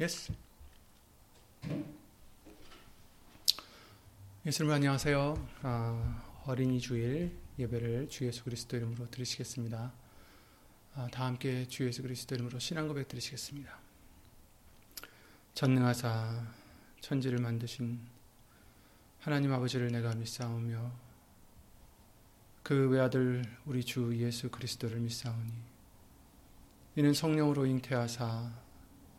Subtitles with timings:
[0.00, 0.32] Yes.
[4.44, 5.48] 예수님 안녕하세요.
[5.62, 9.92] 아, 어린이 주일 예배를 주 예수 그리스도 이름으로 드리시겠습니다.
[10.96, 13.78] 아, 다 함께 주 예수 그리스도 이름으로 신앙 고백 드리시겠습니다.
[15.54, 16.44] 전능하사
[17.00, 18.00] 천지를 만드신
[19.20, 20.90] 하나님 아버지를 내가 믿사오며
[22.64, 25.52] 그 외아들 우리 주 예수 그리스도를 믿사오니
[26.96, 28.63] 이는 성령으로 잉태하사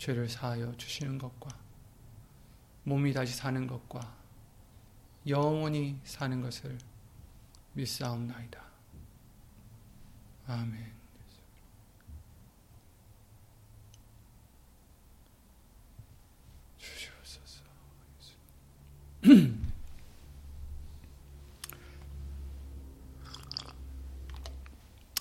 [0.00, 1.50] 죄를 사하여 주시는 것과
[2.84, 4.16] 몸이 다시 사는 것과
[5.26, 6.78] 영원히 사는 것을
[7.74, 8.64] 믿사옵나이다.
[10.46, 10.98] 아멘.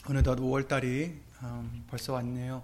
[0.07, 2.63] 어느덧 5월달이 음, 벌써 왔네요.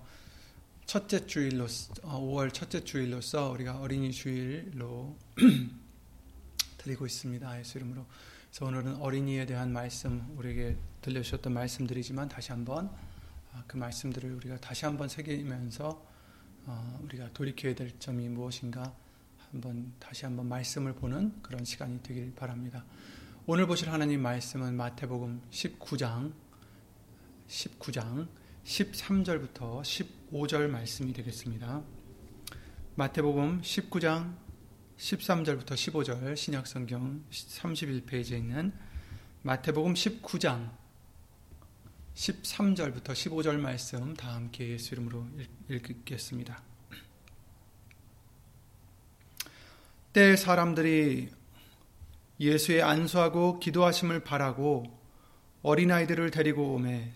[0.85, 5.17] 첫째 주일로 5월 어, 첫째 주일로서 우리가 어린이 주일로
[6.77, 7.59] 드리고 있습니다.
[7.59, 8.05] 예수 이름으로.
[8.49, 12.91] 그래서 오늘은 어린이에 대한 말씀 우리에게 들려주셨던 말씀들이지만 다시 한번
[13.51, 16.05] 아, 그 말씀들을 우리가 다시 한번 새기면서
[16.67, 18.93] 어, 우리가 돌이켜야 될 점이 무엇인가
[19.51, 22.85] 한번 다시 한번 말씀을 보는 그런 시간이 되길 바랍니다.
[23.47, 26.31] 오늘 보실 하나님 말씀은 마태복음 19장
[27.47, 28.27] 19장
[28.65, 31.83] 13절부터 15절 말씀이 되겠습니다.
[32.95, 34.35] 마태복음 19장
[34.97, 38.73] 13절부터 15절 신약성경 31페이지에 있는
[39.43, 40.71] 마태복음 19장
[42.15, 45.27] 13절부터 15절 말씀 다 함께 예수 이름으로
[45.69, 46.63] 읽겠습니다.
[50.11, 51.29] 때 사람들이
[52.39, 54.85] 예수의 안수하고 기도하심을 바라고
[55.61, 57.13] 어린아이들을 데리고 오매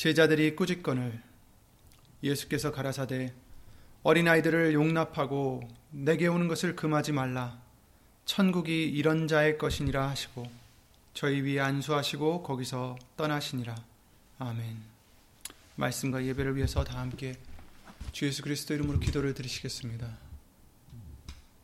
[0.00, 1.22] 제자들이 꾸짖건을
[2.22, 3.34] 예수께서 가라사대
[4.02, 7.60] 어린아이들을 용납하고 내게 오는 것을 금하지 말라.
[8.24, 10.50] 천국이 이런 자의 것이니라 하시고
[11.12, 13.76] 저희 위에 안수하시고 거기서 떠나시니라.
[14.38, 14.78] 아멘.
[15.76, 17.34] 말씀과 예배를 위해서 다 함께
[18.12, 20.16] 주 예수 그리스도 이름으로 기도를 드리시겠습니다.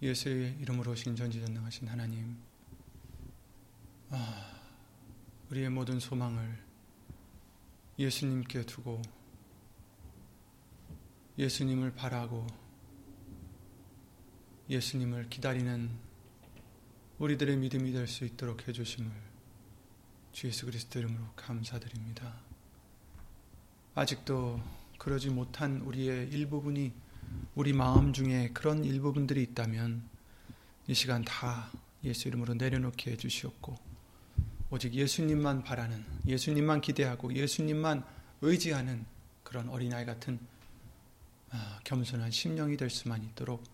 [0.03, 2.37] 예수의 이름으로 오신 전지전능하신 하나님
[4.11, 4.61] 아,
[5.49, 6.66] 우리의 모든 소망을
[7.99, 9.01] 예수님께 두고
[11.39, 12.47] 예수님을 바라고
[14.69, 15.91] 예수님을 기다리는
[17.19, 19.11] 우리들의 믿음이 될 수 있도록 해주심을
[20.33, 22.35] 주 예수 그리스도 이름으로 감사드립니다.
[23.95, 24.61] 아직도
[24.99, 26.93] 그러지 못한 우리의 일부분이
[27.55, 30.07] 우리 마음 중에 그런 일부분들이 있다면
[30.89, 31.71] 이 시간 다
[32.05, 33.86] 예수 이름으로 내려놓게 해주시옵고
[34.77, 38.05] 오직 예수님만 바라는 예수님만 기대하고 예수님만
[38.43, 39.07] 의지하는
[39.43, 40.39] 그런 어린아이 같은
[41.49, 43.65] 아, 겸손한 심령이 될 수만 있도록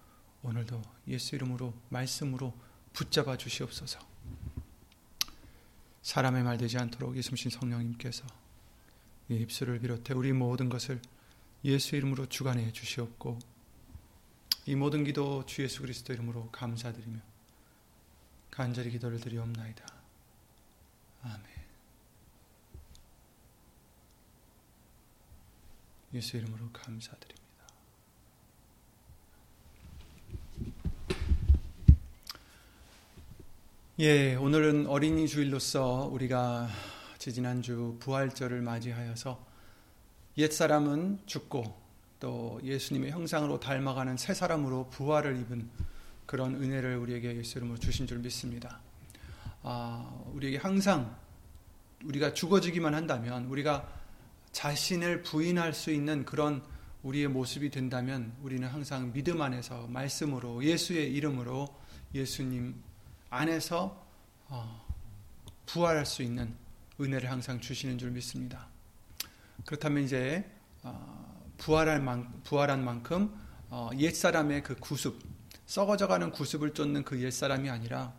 [0.45, 2.55] 오늘도 예수 이름으로 말씀으로
[2.93, 3.99] 붙잡아 주시옵소서.
[6.03, 8.25] 사람의 말 되지 않도록 예수신 성령님께서
[9.29, 11.03] 이 입술을 비롯해 우리 모든 것을
[11.65, 13.41] 예수 이름으로 주관해 주시옵고
[14.67, 17.19] 이 모든 기도 주 예수 그리스도 이름으로 감사드리며
[18.53, 19.92] 간절히 기도를 드리옵나이다.
[21.23, 21.43] 아멘.
[26.15, 27.43] 예수 이름으로 감사드립니다.
[34.01, 36.69] 예, 오늘은 어린이 주일로서 우리가
[37.19, 39.47] 지지난주 부활절을 맞이하여서
[40.39, 41.81] 옛사람은 죽고
[42.19, 45.69] 또 예수님의 형상으로 닮아가는 새 사람으로 부활을 입은
[46.27, 48.81] 그런 은혜를 우리에게 예수 이름으로 주신 줄 믿습니다.
[49.63, 51.17] 아, 우리에게 항상
[52.05, 53.89] 우리가 죽어지기만 한다면 우리가
[54.51, 56.63] 자신을 부인할 수 있는 그런
[57.03, 61.69] 우리의 모습이 된다면 우리는 항상 믿음 안에서 말씀으로 예수의 이름으로
[62.15, 62.75] 예수님
[63.31, 64.05] 안에서
[64.49, 64.87] 어,
[65.67, 66.55] 부활할 수 있는
[67.01, 68.69] 은혜를 항상 주시는 줄 믿습니다.
[69.65, 70.45] 그렇다면 이제
[70.83, 73.35] 어, 부활할 만, 부활한 만큼
[73.71, 75.19] 어, 옛 사람의 그 구습,
[75.67, 78.13] 썩어져가는 구습을 쫓는 그 옛 사람이 아니라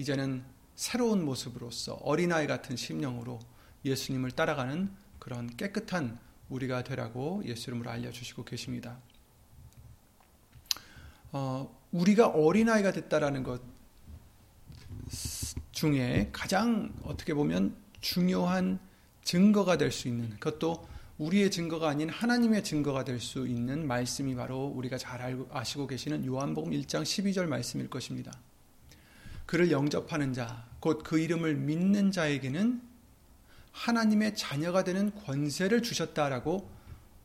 [0.00, 0.42] 이제는
[0.76, 3.38] 새로운 모습으로서 어린아이 같은 심령으로
[3.84, 6.18] 예수님을 따라가는 그런 깨끗한
[6.48, 8.98] 우리가 되라고 예수 이름으로 알려주시고 계십니다.
[11.32, 13.60] 어, 우리가 어린아이가 됐다라는 것
[15.72, 18.80] 중에 가장 어떻게 보면 중요한
[19.22, 20.88] 증거가 될 수 있는 그것도
[21.18, 26.24] 우리의 증거가 아닌 하나님의 증거가 될 수 있는 말씀이 바로 우리가 잘 알고 아시고 계시는
[26.24, 28.32] 요한복음 1장 12절 말씀일 것입니다.
[29.50, 32.80] 그를 영접하는 자, 곧 그 이름을 믿는 자에게는
[33.72, 36.70] 하나님의 자녀가 되는 권세를 주셨다라고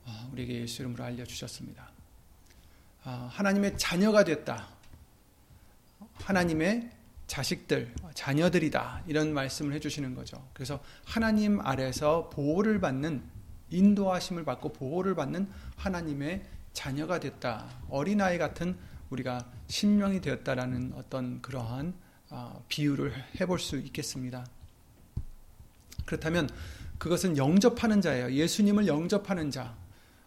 [0.06, 1.88] 어, 우리에게 예수 이름으로 알려주셨습니다.
[3.04, 4.70] 어, 하나님의 자녀가 됐다.
[6.16, 6.90] 하나님의
[7.28, 9.04] 자식들, 자녀들이다.
[9.06, 10.44] 이런 말씀을 해주시는 거죠.
[10.54, 13.22] 그래서 하나님 아래서 보호를 받는,
[13.70, 16.44] 인도하심을 받고 보호를 받는 하나님의
[16.74, 17.70] 자녀가 됐다.
[17.88, 18.76] 어린아이 같은
[19.12, 22.05] 우리가 신명이 되었다라는 어떤 그러한 어,
[22.68, 24.46] 비유를 해볼 수 있겠습니다.
[26.06, 26.50] 그렇다면
[26.98, 28.32] 그것은 영접하는 자예요.
[28.32, 29.76] 예수님을 영접하는 자.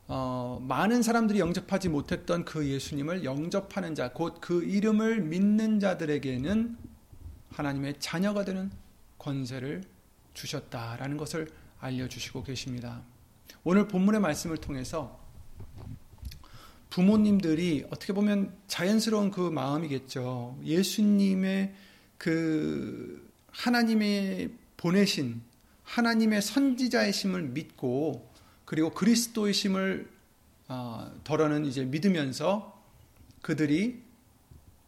[0.06, 6.78] 어, 많은 사람들이 영접하지 못했던 그 예수님을 영접하는 자, 곧 그 이름을 믿는 자들에게는
[7.50, 8.70] 하나님의 자녀가 되는
[9.18, 9.82] 권세를
[10.32, 11.50] 주셨다라는 것을
[11.80, 13.02] 알려주시고 계십니다.
[13.64, 15.20] 오늘 본문의 말씀을 통해서
[16.90, 20.58] 부모님들이 어떻게 보면 자연스러운 그 마음이겠죠.
[20.64, 21.74] 예수님의
[22.18, 25.40] 그 하나님의 보내신
[25.84, 28.30] 하나님의 선지자의 심을 믿고
[28.64, 30.10] 그리고 그리스도의 심을
[30.68, 32.78] 어, 덜어는 이제 믿으면서
[33.40, 34.02] 그들이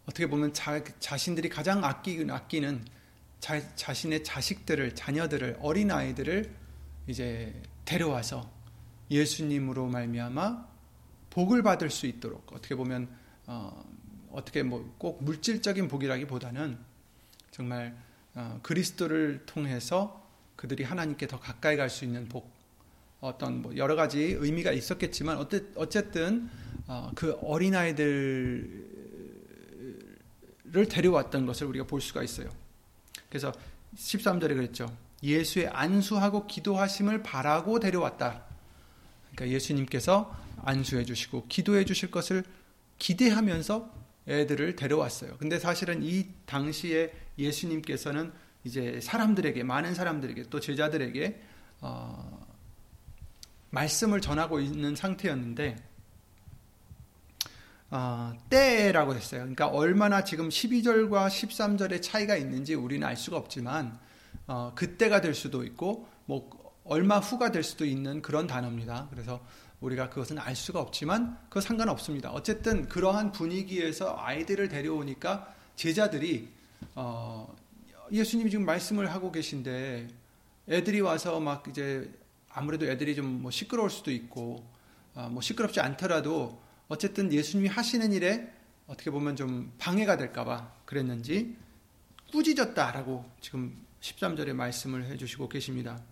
[0.04, 2.84] 어떻게 보면 자, 자신들이 가장 아끼는, 아끼는
[3.38, 6.54] 자, 자신의 자식들을 자녀들을 어린 아이들을
[7.06, 7.54] 이제
[7.86, 8.50] 데려와서
[9.10, 10.68] 예수님으로 말미암아
[11.30, 13.08] 복을 받을 수 있도록 어떻게 보면
[13.46, 13.82] 어,
[14.30, 16.89] 어떻게 뭐 꼭 물질적인 복이라기보다는
[17.60, 17.94] 정말
[18.34, 20.26] 어, 그리스도를 통해서
[20.56, 22.50] 그들이 하나님께 더 가까이 갈 수 있는 복,
[23.20, 25.36] 어떤 뭐 여러 가지 의미가 있었겠지만
[25.74, 26.48] 어쨌든
[26.86, 28.86] 어, 그 어린 아이들을
[30.88, 32.48] 데려왔던 것을 우리가 볼 수가 있어요.
[33.28, 33.52] 그래서
[33.94, 34.86] 13절에 그랬죠.
[35.22, 38.42] 예수의 안수하고 기도하심을 바라고 데려왔다.
[39.34, 42.42] 그러니까 예수님께서 안수해 주시고 기도해 주실 것을
[42.98, 45.36] 기대하면서 애들을 데려왔어요.
[45.38, 48.32] 근데 사실은 이 당시에 예수님께서는
[48.64, 51.40] 이제 사람들에게 많은 사람들에게 또 제자들에게
[51.80, 52.46] 어,
[53.70, 55.76] 말씀을 전하고 있는 상태였는데
[57.90, 59.40] 어, 때라고 했어요.
[59.40, 63.98] 그러니까 얼마나 지금 12절과 13절의 차이가 있는지 우리는 알 수가 없지만
[64.46, 66.50] 어, 그때가 될 수도 있고 뭐
[66.84, 69.08] 얼마 후가 될 수도 있는 그런 단어입니다.
[69.10, 69.44] 그래서
[69.80, 72.30] 우리가 그것은 알 수가 없지만 그 상관없습니다.
[72.30, 76.48] 어쨌든 그러한 분위기에서 아이들을 데려오니까 제자들이
[76.94, 77.54] 어,
[78.12, 80.08] 예수님이 지금 말씀을 하고 계신데
[80.68, 82.10] 애들이 와서 막 이제
[82.50, 84.64] 아무래도 애들이 좀 뭐 시끄러울 수도 있고
[85.14, 88.52] 어, 뭐 시끄럽지 않더라도 어쨌든 예수님이 하시는 일에
[88.86, 91.56] 어떻게 보면 좀 방해가 될까봐 그랬는지
[92.32, 96.02] 꾸짖었다라고 지금 13절에 말씀을 해주시고 계십니다.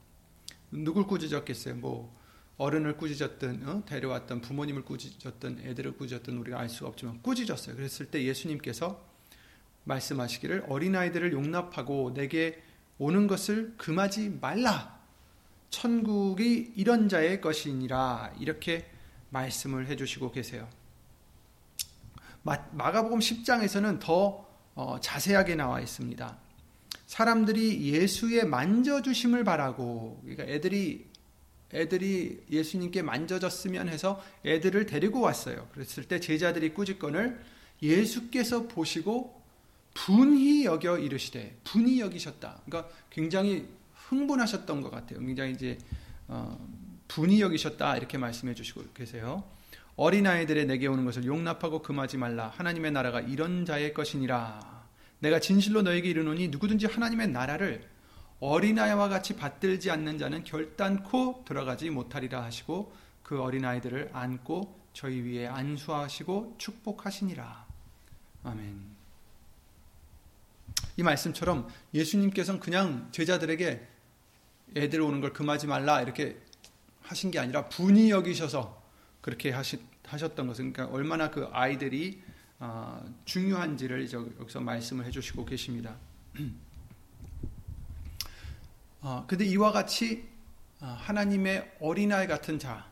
[0.71, 1.77] 누굴 꾸짖었겠어요?
[1.77, 2.18] 뭐
[2.59, 3.85] 어른을 꾸짖었든 어?
[3.87, 7.77] 데려왔던 부모님을 꾸짖었든 애들을 꾸짖었든 우리가 알 수가 없지만 꾸짖었어요.
[7.77, 9.07] 그랬을 때 예수님께서
[9.85, 12.63] 말씀하시기를 어린아이들을 용납하고 내게
[12.99, 14.99] 오는 것을 금하지 말라.
[15.71, 18.35] 천국이 이런 자의 것이니라.
[18.41, 18.91] 이렇게
[19.31, 20.69] 말씀을 해주시고 계세요.
[22.43, 26.39] 마가복음 10장에서는 더 어, 자세하게 나와 있습니다.
[27.07, 31.08] 사람들이 예수의 만져주심을 바라고, 그러니까 애들이
[31.73, 35.69] 애들이 예수님께 만져졌으면 해서 애들을 데리고 왔어요.
[35.73, 37.39] 그랬을 때 제자들이 꾸짖건을
[37.83, 39.43] 예수께서 보시고
[39.95, 42.63] 분히 여겨 이르시되 분히 여기셨다.
[42.65, 43.69] 그러니까 굉장히
[44.09, 45.21] 흥분하셨던 것 같아요.
[45.21, 45.79] 굉장히 이제
[46.29, 46.59] 어,
[47.07, 49.45] 분히 여기셨다 이렇게 말씀해 주시고 계세요.
[49.97, 52.49] 어린 아이들의 내게 오는 것을 용납하고 금하지 말라.
[52.57, 54.87] 하나님의 나라가 이런 자의 것이니라.
[55.19, 57.85] 내가 진실로 너에게 이르노니 누구든지 하나님의 나라를
[58.41, 66.57] 어린아이와 같이 받들지 않는 자는 결단코 들어가지 못하리라 하시고 그 어린아이들을 안고 저희 위에 안수하시고
[66.59, 67.67] 축복하시니라.
[68.45, 68.99] 아멘.
[70.97, 73.87] 이 말씀처럼 예수님께서는 그냥 제자들에게
[74.77, 76.41] 애들 오는 걸 금하지 말라 이렇게
[77.03, 78.83] 하신 게 아니라 분이 여기셔서
[79.21, 82.23] 그렇게 하시, 하셨던 것은 그러니까 얼마나 그 아이들이
[82.61, 85.97] 어, 중요한지를 여기서 말씀을 해주시고 계십니다.
[89.01, 90.29] 어, 근데 이와 같이
[90.81, 92.87] 어, 하나님의 어린아이 같은 자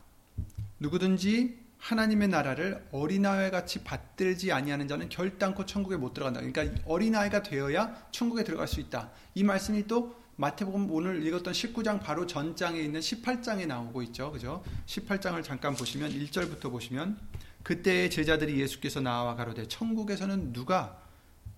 [0.79, 6.41] 누구든지 하나님의 나라를 어린아이 같이 받들지 아니하는 자는 결단코 천국에 못 들어간다.
[6.41, 9.11] 그러니까 어린아이가 되어야 천국에 들어갈 수 있다.
[9.35, 14.33] 이 말씀이 또 마태복음 오늘 읽었던 19장 바로 전장에 있는 18장에 나오고 있죠.
[14.33, 14.63] 그죠?
[14.87, 17.19] 18장을 잠깐 보시면 1절부터 보시면
[17.63, 21.01] 그때 제자들이 예수께서 나와 가로되 천국에서는 누가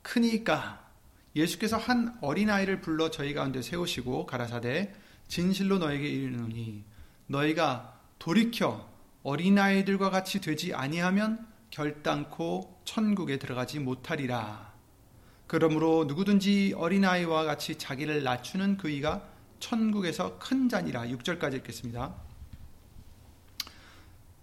[0.03, 0.88] 크니까
[1.39, 4.93] 예수께서 한 어린아이를 불러 저희 가운데 세우시고 가라사대
[5.29, 6.85] 진실로 너에게 이르노니
[7.29, 8.89] 너희가 돌이켜
[9.23, 14.73] 어린아이들과 같이 되지 아니하면 결단코 천국에 들어가지 못하리라.
[15.47, 19.23] 그러므로 누구든지 어린아이와 같이 자기를 낮추는 그이가
[19.61, 21.03] 천국에서 큰 자니라.
[21.03, 22.15] 6절까지 읽겠습니다.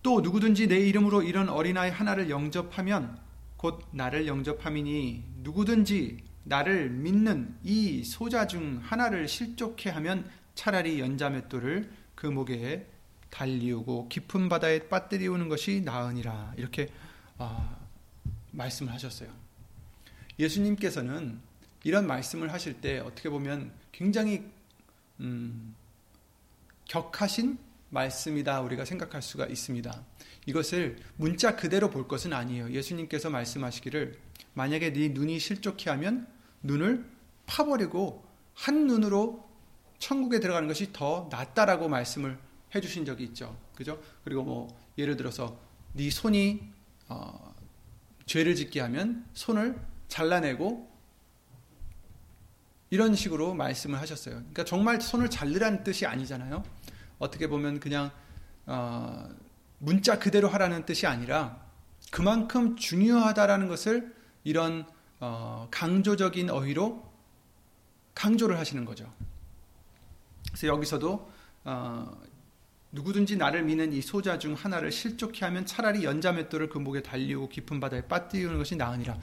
[0.02, 3.20] 또 누구든지 내 이름으로 이런 어린아이 하나를 영접하면
[3.58, 12.28] 곧 나를 영접함이니 누구든지 나를 믿는 이 소자 중 하나를 실족해 하면 차라리 연자맷돌을 그
[12.28, 12.88] 목에
[13.30, 16.90] 달리우고 깊은 바다에 빠뜨리우는 것이 나으니라 이렇게
[17.38, 17.78] 아,
[18.52, 19.30] 말씀을 하셨어요.
[20.40, 21.40] 예수님께서는
[21.84, 24.46] 이런 말씀을 하실 때 어떻게 보면 굉장히
[25.20, 25.76] 음,
[26.86, 27.58] 격하신
[27.90, 30.06] 말씀이다 우리가 생각할 수가 있습니다.
[30.46, 32.72] 이것을 문자 그대로 볼 것은 아니에요.
[32.72, 34.18] 예수님께서 말씀하시기를
[34.54, 36.35] 만약에 네 눈이 실족해 하면
[36.66, 37.10] 눈을
[37.46, 39.48] 파버리고 한 눈으로
[40.00, 42.38] 천국에 들어가는 것이 더 낫다라고 말씀을
[42.74, 43.58] 해주신 적이 있죠.
[43.76, 44.02] 그죠?
[44.24, 45.58] 그리고 뭐 예를 들어서
[45.94, 46.62] 네 손이
[47.08, 47.54] 어,
[48.26, 50.92] 죄를 짓게 하면 손을 잘라내고
[52.90, 54.36] 이런 식으로 말씀을 하셨어요.
[54.36, 56.64] 그러니까 정말 손을 잘르라는 뜻이 아니잖아요.
[57.20, 58.12] 어떻게 보면 그냥
[58.66, 59.30] 어,
[59.80, 61.64] 문자 그대로 하라는 뜻이 아니라
[62.12, 64.86] 그만큼 중요하다라는 것을 이런
[65.20, 67.04] 어, 강조적인 어휘로
[68.14, 69.12] 강조를 하시는 거죠.
[70.48, 71.32] 그래서 여기서도
[71.66, 72.22] 어,
[72.92, 77.80] 누구든지 나를 미는 이 소자 중 하나를 실족해 하면 차라리 연자맷돌을 그 목에 달리고 깊은
[77.80, 79.20] 바다에 빠뜨리는 것이 나으니라.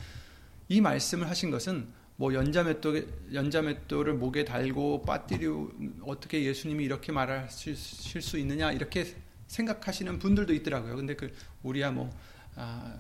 [0.69, 5.73] 이 말씀을 하신 것은 뭐 연자맷돌 연자맷돌을 목에 달고 빠뜨리고
[6.03, 10.97] 어떻게 예수님이 이렇게 말하실 수 있느냐 이렇게 생각하시는 분들도 있더라고요.
[10.97, 11.33] 근데 그
[11.63, 12.11] 우리야 뭐
[12.55, 12.95] 아,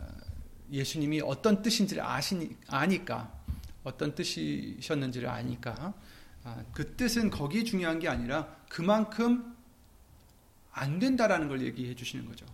[0.72, 3.32] 예수님이 어떤 뜻인지를 아시니 아니까
[3.84, 5.92] 어떤 뜻이셨는지를 아니까
[6.44, 9.54] 아, 그 뜻은 거기 중요한 게 아니라 그만큼
[10.72, 12.46] 안 된다라는 걸 얘기해 주시는 거죠.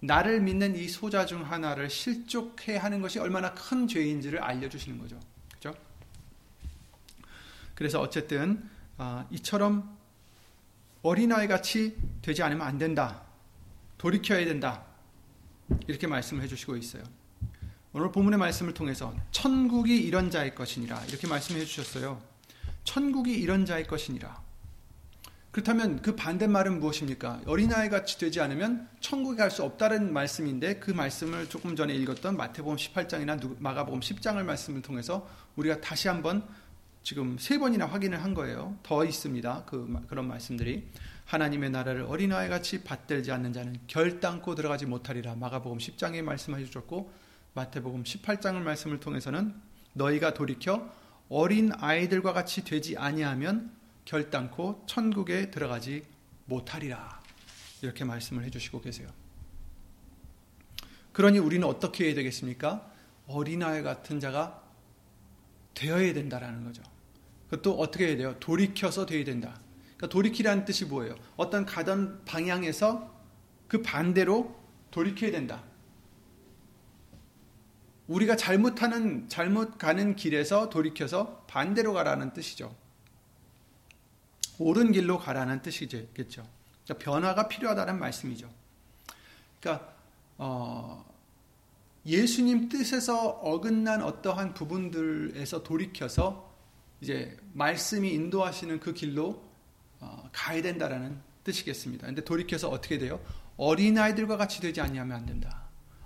[0.00, 5.20] 나를 믿는 이 소자 중 하나를 실족해 하는 것이 얼마나 큰 죄인지를 알려주시는 거죠.
[5.52, 5.74] 그죠?
[7.74, 9.96] 그래서 어쨌든 아, 이처럼
[11.02, 13.22] 어린아이 같이 되지 않으면 안 된다.
[13.98, 14.84] 돌이켜야 된다.
[15.86, 17.04] 이렇게 말씀을 해주시고 있어요.
[17.94, 22.22] 오늘 본문의 말씀을 통해서 천국이 이런 자의 것이니라 이렇게 말씀해 주셨어요.
[22.84, 24.40] 천국이 이런 자의 것이니라.
[25.50, 27.42] 그렇다면 그 반대말은 무엇입니까?
[27.44, 32.76] 어린아이 같이 되지 않으면 천국에 갈 수 없다는 말씀인데 그 말씀을 조금 전에 읽었던 마태복음
[32.76, 36.48] 18장이나 마가복음 10장을 말씀을 통해서 우리가 다시 한번
[37.02, 38.78] 지금 세 번이나 확인을 한 거예요.
[38.82, 39.64] 더 있습니다.
[39.66, 40.88] 그 그런 말씀들이
[41.26, 45.34] 하나님의 나라를 어린아이 같이 받들지 않는 자는 결단코 들어가지 못하리라.
[45.34, 47.12] 마가복음 10장에 말씀해 주셨고
[47.54, 49.54] 마태복음 18장을 말씀을 통해서는
[49.92, 50.90] 너희가 돌이켜
[51.28, 53.72] 어린 아이들과 같이 되지 아니하면
[54.04, 56.04] 결단코 천국에 들어가지
[56.46, 57.20] 못하리라.
[57.82, 59.08] 이렇게 말씀을 해주시고 계세요.
[61.12, 62.90] 그러니 우리는 어떻게 해야 되겠습니까?
[63.26, 64.62] 어린아이 같은 자가
[65.74, 66.82] 되어야 된다라는 거죠.
[67.50, 68.36] 그것도 어떻게 해야 돼요?
[68.40, 69.60] 돌이켜서 되어야 된다.
[69.96, 71.16] 그러니까 돌이키라는 뜻이 뭐예요?
[71.36, 73.14] 어떤 가던 방향에서
[73.68, 74.58] 그 반대로
[74.90, 75.62] 돌이켜야 된다.
[78.08, 82.74] 우리가 잘못하는 잘못 가는 길에서 돌이켜서 반대로 가라는 뜻이죠.
[84.58, 86.46] 옳은 길로 가라는 뜻이겠죠.
[86.84, 88.50] 그러니까 변화가 필요하다는 말씀이죠.
[89.60, 89.94] 그러니까
[90.38, 91.04] 어,
[92.04, 96.52] 예수님 뜻에서 어긋난 어떠한 부분들에서 돌이켜서
[97.00, 99.42] 이제 말씀이 인도하시는 그 길로
[100.00, 102.06] 어, 가야 된다라는 뜻이겠습니다.
[102.06, 103.20] 근데 돌이켜서 어떻게 돼요?
[103.56, 105.62] 어린아이들과 같이 되지 않냐면 안 된다.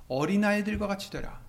[0.09, 1.46] 어린아이들과 같이 되라.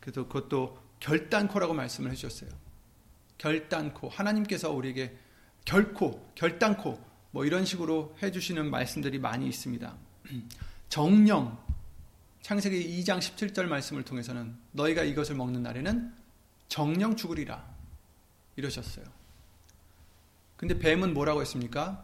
[0.00, 2.50] 그래서 그것도 결단코라고 말씀을 해주셨어요.
[3.38, 5.16] 결단코 하나님께서 우리에게
[5.64, 9.96] 결코 결단코 뭐 이런 식으로 해주시는 말씀들이 많이 있습니다.
[10.88, 11.58] 정령
[12.42, 16.12] 창세기 2장 17절 말씀을 통해서는 너희가 이것을 먹는 날에는
[16.68, 17.64] 정령 죽으리라
[18.56, 19.04] 이러셨어요.
[20.56, 22.02] 근데 뱀은 뭐라고 했습니까?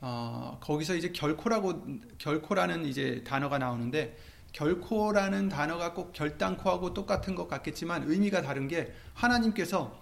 [0.00, 1.84] 어, 거기서 이제 결코라고
[2.18, 4.16] 결코라는 이제 단어가 나오는데
[4.52, 9.98] 결코라는 단어가 꼭 결단코하고 똑같은 것 같겠지만 의미가 다른 게 하나님께서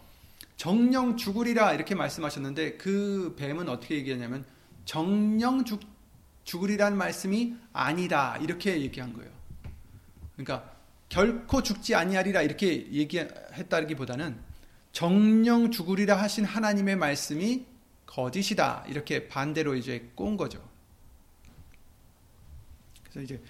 [0.57, 4.45] 정령 죽으리라 이렇게 말씀하셨는데 그 뱀은 어떻게 얘기하냐면
[4.85, 5.81] 정령 죽,
[6.45, 9.31] 죽으리란 말씀이 아니다 이렇게 얘기한 거예요.
[10.35, 10.73] 그러니까
[11.09, 14.38] 결코 죽지 아니하리라 이렇게 얘기했다기보다는
[14.93, 17.67] 정령 죽으리라 하신 하나님의 말씀이
[18.07, 20.67] 거짓이다 이렇게 반대로 이제 꼰 거죠.
[23.05, 23.43] 그래서 이제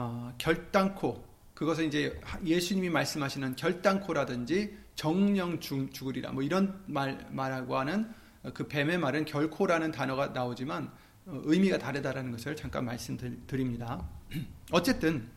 [0.00, 8.08] 어, 결단코 그것은 이제 예수님이 말씀하시는 결단코라든지 정령 죽으리라 뭐 이런 말 말하고 하는
[8.54, 10.92] 그 뱀의 말은 결코라는 단어가 나오지만
[11.26, 14.08] 어, 의미가 다르다라는 것을 잠깐 말씀드립니다.
[14.70, 15.28] 어쨌든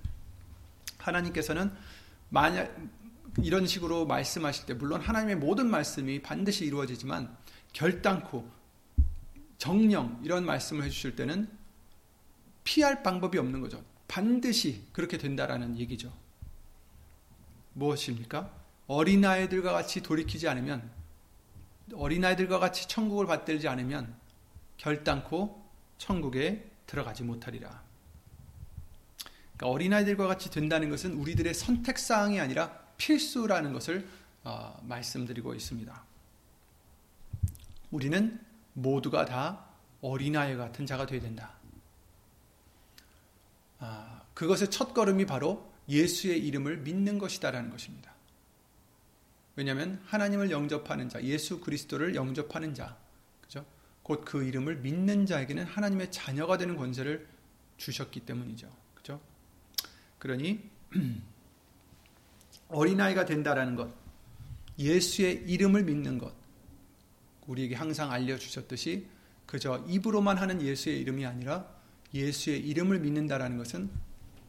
[1.00, 1.72] 하나님께서는
[2.30, 2.78] 만약
[3.42, 7.36] 이런 식으로 말씀하실 때 물론 하나님의 모든 말씀이 반드시 이루어지지만
[7.74, 8.48] 결단코
[9.58, 11.50] 정령 이런 말씀을 해주실 때는
[12.64, 13.84] 피할 방법이 없는 거죠.
[14.12, 16.12] 반드시 그렇게 된다라는 얘기죠.
[17.72, 18.52] 무엇입니까?
[18.88, 20.92] 어린아이들과 같이 돌이키지 않으면
[21.94, 24.14] 어린아이들과 같이 천국을 받들지 않으면
[24.76, 25.66] 결단코
[25.98, 27.82] 천국에 들어가지 못하리라.
[29.56, 34.06] 그러니까 어린아이들과 같이 된다는 것은 우리들의 선택사항이 아니라 필수라는 것을
[34.44, 36.04] 어, 말씀드리고 있습니다.
[37.92, 38.42] 우리는
[38.74, 39.68] 모두가 다
[40.02, 41.61] 어린아이 같은 자가 되어야 된다.
[43.82, 48.14] 아, 그것의 첫 걸음이 바로 예수의 이름을 믿는 것이다라는 것입니다.
[49.56, 52.98] 왜냐하면 하나님을 영접하는 자, 예수 그리스도를 영접하는 자,
[53.42, 53.66] 그죠?
[54.04, 57.28] 곧 그 이름을 믿는 자에게는 하나님의 자녀가 되는 권세를
[57.78, 58.70] 주셨기 때문이죠.
[58.94, 59.20] 그죠?
[60.20, 60.70] 그러니
[62.70, 63.92] 어린아이가 된다라는 것,
[64.78, 66.34] 예수의 이름을 믿는 것,
[67.48, 69.08] 우리에게 항상 알려주셨듯이
[69.48, 71.81] 그저 입으로만 하는 예수의 이름이 아니라
[72.14, 73.90] 예수의 이름을 믿는다라는 것은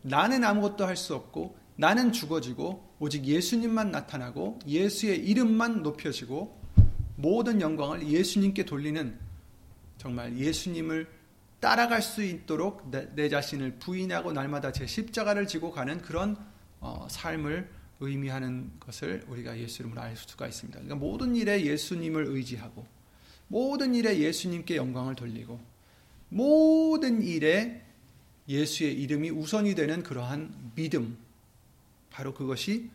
[0.02, 6.60] 나는 아무것도 할 수 없고 나는 죽어지고 오직 예수님만 나타나고 예수의 이름만 높여지고
[7.16, 9.18] 모든 영광을 예수님께 돌리는
[9.96, 11.08] 정말 예수님을
[11.60, 16.36] 따라갈 수 있도록 내, 내 자신을 부인하고 날마다 제 십자가를 지고 가는 그런
[16.80, 20.80] 어, 삶을 의미하는 것을 우리가 예수 이름으로 알 수가 있습니다.
[20.80, 22.84] 그러니까 모든 일에 예수님을 의지하고
[23.46, 25.60] 모든 일에 예수님께 영광을 돌리고
[26.32, 27.84] 모든 일에
[28.48, 31.18] 예수의 이름이 우선이 되는 그러한 믿음
[32.10, 32.90] 바로 그것이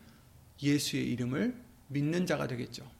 [0.60, 2.90] 예수의 이름을 믿는 자가 되겠죠.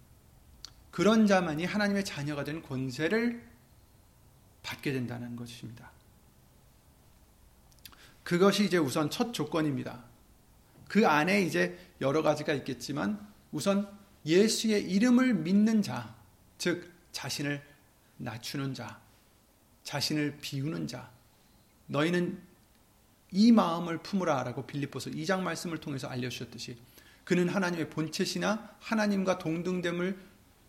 [0.93, 3.45] 그런 자만이 하나님의 자녀가 된 권세를
[4.63, 5.91] 받게 된다는 것입니다.
[8.23, 10.05] 그것이 이제 우선 첫 조건입니다.
[10.89, 13.91] 그 안에 이제 여러 가지가 있겠지만 우선
[14.25, 16.15] 예수의 이름을 믿는 자,
[16.59, 17.63] 즉 자신을
[18.19, 19.01] 낮추는 자,
[19.89, 21.11] 자신을 비우는 자,
[21.87, 22.39] 너희는
[23.31, 26.77] 이 마음을 품으라라고 빌립보서 2장 말씀을 통해서 알려주셨듯이
[27.25, 30.19] 그는 하나님의 본체시나 하나님과 동등됨을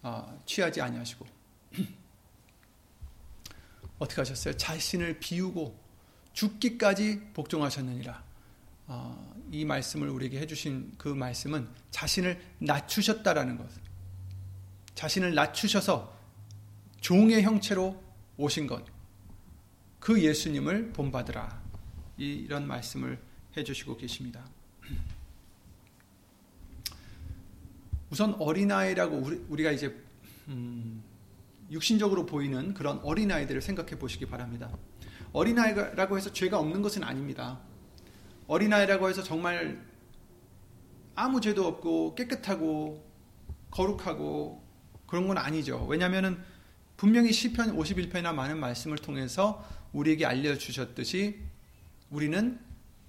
[0.04, 1.26] 어, 취하지 아니하시고
[4.00, 4.56] 어떻게 하셨어요?
[4.56, 5.78] 자신을 비우고
[6.32, 8.24] 죽기까지 복종하셨느니라.
[8.88, 13.68] 어, 이 말씀을 우리에게 해주신 그 말씀은 자신을 낮추셨다라는 것.
[14.96, 16.18] 자신을 낮추셔서
[17.02, 18.02] 종의 형체로
[18.38, 18.99] 오신 것.
[20.10, 21.62] 그 예수님을 본받으라.
[22.18, 23.20] 이런 말씀을
[23.56, 24.44] 해주시고 계십니다.
[28.10, 29.96] 우선 어린아이라고 우리, 가 이제
[30.48, 31.04] 음,
[31.70, 34.76] 육신적으로 보이는 그런 어린아이들을 생각해 보시기 바랍니다.
[35.32, 37.60] 어린아이라고 해서 죄가 없는 것은 아닙니다.
[38.48, 39.80] 어린아이라고 해서 정말
[41.14, 43.08] 아무 죄도 없고 깨끗하고
[43.70, 44.64] 거룩하고
[45.06, 45.86] 그런 건 아니죠.
[45.86, 46.44] 왜냐하면
[46.98, 51.40] 분명히 시편 51편이나 많은 말씀을 통해서 우리에게 알려주셨듯이
[52.10, 52.60] 우리는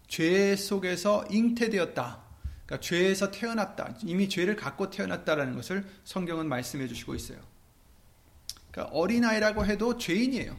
[0.06, 2.22] 죄 속에서 잉태되었다.
[2.66, 3.96] 그러니까 죄에서 태어났다.
[4.02, 7.38] 이미 죄를 갖고 태어났다라는 것을 성경은 말씀해 주시고 있어요.
[8.70, 10.56] 그러니까 어린아이라고 해도 죄인이에요.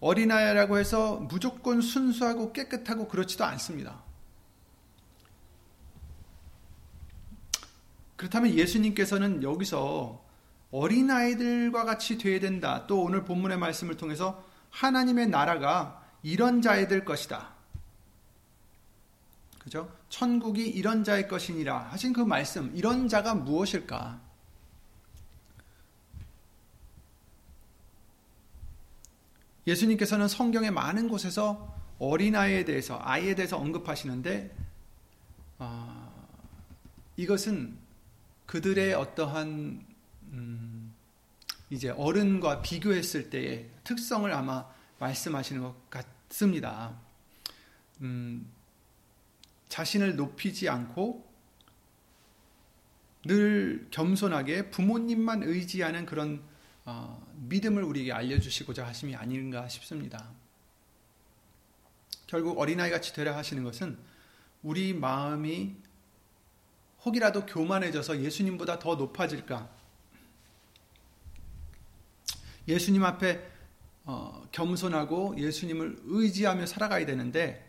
[0.00, 4.02] 어린아이라고 해서 무조건 순수하고 깨끗하고 그렇지도 않습니다.
[8.16, 10.24] 그렇다면 예수님께서는 여기서
[10.70, 12.86] 어린아이들과 같이 되어야 된다.
[12.86, 17.52] 또 오늘 본문의 말씀을 통해서 하나님의 나라가 이런 자의 될 것이다.
[19.58, 19.96] 그죠?
[20.08, 24.20] 천국이 이런 자의 것이니라 하신 그 말씀, 이런 자가 무엇일까?
[29.66, 34.52] 예수님께서는 성경의 많은 곳에서 어린아이에 대해서, 아이에 대해서 언급하시는데,
[35.60, 36.12] 어,
[37.16, 37.78] 이것은
[38.46, 39.86] 그들의 어떠한,
[40.32, 40.91] 음,
[41.72, 47.00] 이제 어른과 비교했을 때의 특성을 아마 말씀하시는 것 같습니다.
[48.02, 48.46] 음,
[49.70, 51.26] 자신을 높이지 않고
[53.24, 56.42] 늘 겸손하게 부모님만 의지하는 그런
[56.84, 60.28] 어, 믿음을 우리에게 알려주시고자 하심이 아닌가 싶습니다.
[62.26, 63.96] 결국 어린아이 같이 되라 하시는 것은
[64.62, 65.74] 우리 마음이
[67.06, 69.81] 혹이라도 교만해져서 예수님보다 더 높아질까?
[72.68, 73.50] 예수님 앞에
[74.04, 77.68] 어, 겸손하고 예수님을 의지하며 살아가야 되는데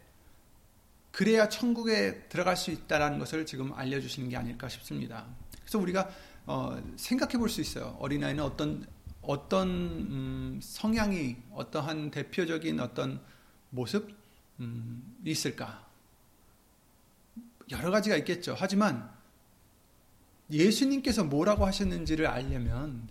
[1.12, 5.28] 그래야 천국에 들어갈 수 있다라는 것을 지금 알려주시는 게 아닐까 싶습니다.
[5.62, 6.10] 그래서 우리가
[6.46, 7.96] 어, 생각해 볼 수 있어요.
[8.00, 8.86] 어린아이는 어떤
[9.22, 13.22] 어떤 음, 성향이 어떠한 대표적인 어떤
[13.70, 14.10] 모습
[14.60, 15.88] 음, 있을까?
[17.72, 18.56] 여러 가지가 있겠죠.
[18.58, 19.10] 하지만
[20.52, 23.08] 예수님께서 뭐라고 하셨는지를 알려면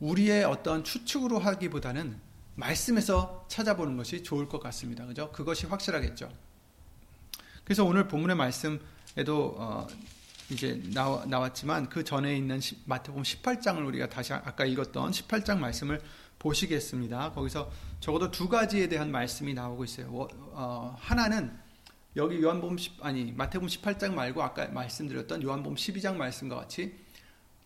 [0.00, 2.18] 우리의 어떤 추측으로 하기보다는
[2.56, 5.06] 말씀에서 찾아보는 것이 좋을 것 같습니다.
[5.06, 5.30] 그죠?
[5.32, 6.30] 그것이 확실하겠죠.
[7.64, 9.86] 그래서 오늘 본문의 말씀에도 어
[10.50, 16.00] 이제 나와, 나왔지만 그 전에 있는 마태복음 18장을 우리가 다시 아까 읽었던 18장 말씀을
[16.38, 17.32] 보시겠습니다.
[17.32, 20.08] 거기서 적어도 두 가지에 대한 말씀이 나오고 있어요.
[20.10, 21.56] 어, 하나는
[22.16, 26.96] 여기 요한복음 10, 아니 마태복음 18장 말고 아까 말씀드렸던 요한복음 12장 말씀과 같이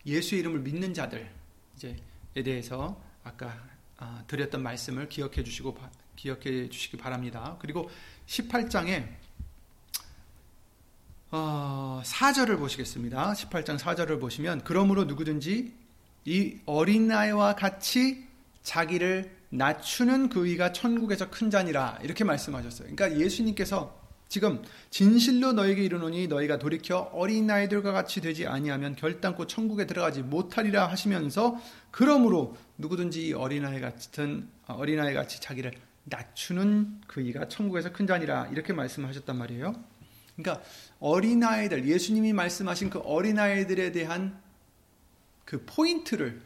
[0.05, 1.31] 예수 이름을 믿는 자들
[1.75, 1.95] 이제에
[2.43, 3.57] 대해서 아까
[3.97, 5.77] 아, 드렸던 말씀을 기억해 주시고
[6.15, 7.57] 기억해 주시기 바랍니다.
[7.59, 7.89] 그리고
[8.27, 9.07] 18장에
[11.31, 13.33] 어, 4절을 보시겠습니다.
[13.33, 15.73] 18장 4절을 보시면 그러므로 누구든지
[16.25, 18.27] 이 어린아이와 같이
[18.63, 22.89] 자기를 낮추는 그 의가 천국에서 큰 자니라 이렇게 말씀하셨어요.
[22.95, 24.04] 그러니까 예수님께서
[24.35, 30.87] 지금 진실로 너에게 이르노니 너희가 돌이켜 어린 아이들과 같이 되지 아니하면 결단코 천국에 들어가지 못하리라
[30.87, 31.57] 하시면서
[31.89, 35.71] 그러므로 누구든지 어린아이 같은 어린아이 같이 자기를
[36.03, 39.73] 낮추는 그 이가 천국에서 큰 자니라 이렇게 말씀하셨단 말이에요.
[40.35, 40.61] 그러니까
[40.99, 44.37] 어린아이들 예수님이 말씀하신 그 어린아이들에 대한
[45.45, 46.41] 그 포인트를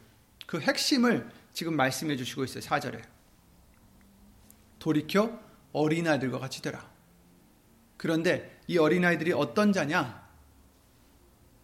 [0.45, 2.62] 그 핵심을 지금 말씀해 주시고 있어요.
[2.62, 3.02] 4절에.
[4.78, 5.39] 돌이켜
[5.73, 6.88] 어린아이들과 같이 되라.
[7.99, 10.25] 그런데 이 어린아이들이 어떤 자냐?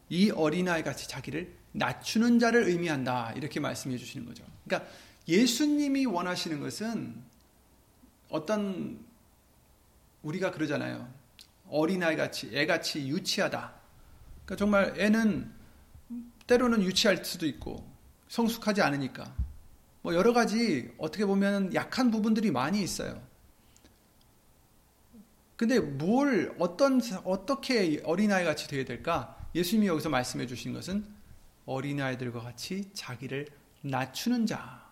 [0.10, 3.32] 이 어린아이 같이 자기를 낮추는 자를 의미한다.
[3.38, 4.43] 이렇게 말씀해 주시는 거죠.
[4.65, 4.91] 그러니까
[5.30, 7.24] 예수님이 원하시는 것은
[8.30, 9.00] 어떤
[10.24, 11.08] 우리가 그러잖아요.
[11.69, 13.74] 어린아이 같이, 애같이 유치하다.
[14.43, 15.50] 그러니까 정말 애는
[16.48, 17.89] 때로는 유치할 수도 있고
[18.28, 19.34] 성숙하지 않으니까
[20.02, 23.25] 뭐 여러 가지 어떻게 보면 약한 부분들이 많이 있어요.
[25.56, 29.38] 근데 뭘 어떤 어떻게 어린아이 같이 되어야 될까?
[29.56, 31.06] 예수님이 여기서 말씀해 주신 것은
[31.65, 33.48] 어린아이들과 같이 자기를
[33.82, 34.86] 낮추는 자.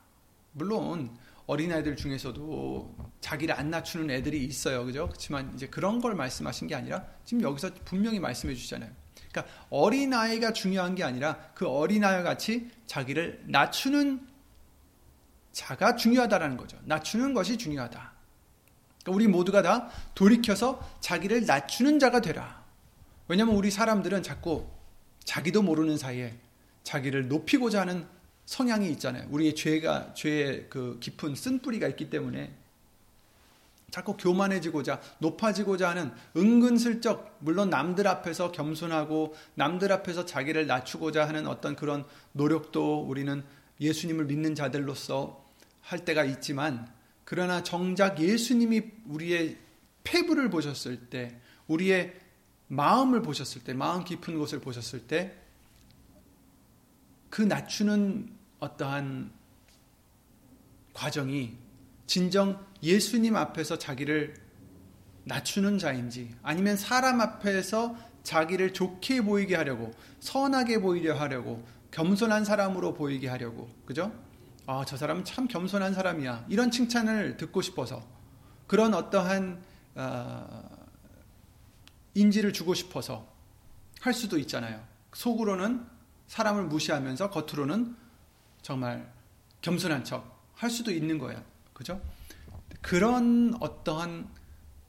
[0.54, 4.86] 물론 어린아이들 중에서도 자기를 안 낮추는 애들이 있어요.
[4.86, 5.08] 그죠?
[5.08, 8.90] 그렇지만 이제 그런 걸 말씀하신 게 아니라 지금 여기서 분명히 말씀해 주시잖아요.
[9.32, 14.28] 그러니까 어린아이가 중요한 게 아니라 그 어린아이와 같이 자기를 낮추는
[15.52, 16.78] 자가 중요하다라는 거죠.
[16.86, 18.13] 낮추는 것이 중요하다.
[19.04, 22.64] 그러니까 우리 모두가 다 돌이켜서 자기를 낮추는 자가 되라.
[23.28, 24.68] 왜냐하면 우리 사람들은 자꾸
[25.24, 26.36] 자기도 모르는 사이에
[26.84, 28.06] 자기를 높이고자 하는
[28.46, 29.28] 성향이 있잖아요.
[29.30, 32.54] 우리의 죄가 죄의 그 깊은 쓴 뿌리가 있기 때문에
[33.90, 41.76] 자꾸 교만해지고자 높아지고자 하는 은근슬쩍 물론 남들 앞에서 겸손하고 남들 앞에서 자기를 낮추고자 하는 어떤
[41.76, 43.44] 그런 노력도 우리는
[43.80, 45.46] 예수님을 믿는 자들로서
[45.82, 46.92] 할 때가 있지만
[47.26, 49.58] 그러나 정작 예수님이 우리의
[50.04, 52.14] 폐부를 보셨을 때, 우리의
[52.68, 55.34] 마음을 보셨을 때, 마음 깊은 곳을 보셨을 때,
[57.30, 59.32] 그 낮추는 어떠한
[60.94, 61.58] 과정이
[62.06, 64.36] 진정 예수님 앞에서 자기를
[65.24, 73.28] 낮추는 자인지, 아니면 사람 앞에서 자기를 좋게 보이게 하려고, 선하게 보이려 하려고, 겸손한 사람으로 보이게
[73.28, 74.14] 하려고, 그죠?
[74.66, 76.46] 아, 저 사람은 참 겸손한 사람이야.
[76.50, 78.06] 이런 칭찬을 듣고 싶어서
[78.68, 79.62] 그런 어떠한
[79.96, 80.70] 어,
[82.14, 83.28] 인지를 주고 싶어서
[84.02, 84.84] 할 수도 있잖아요.
[85.14, 85.86] 속으로는
[86.28, 87.96] 사람을 무시하면서 겉으로는
[88.62, 89.12] 정말
[89.62, 91.44] 겸손한 척 할 수도 있는 거야.
[91.74, 92.02] 그죠?
[92.82, 94.30] 그런 어떠한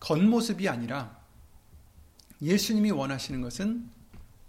[0.00, 1.18] 겉모습이 아니라
[2.42, 3.90] 예수님이 원하시는 것은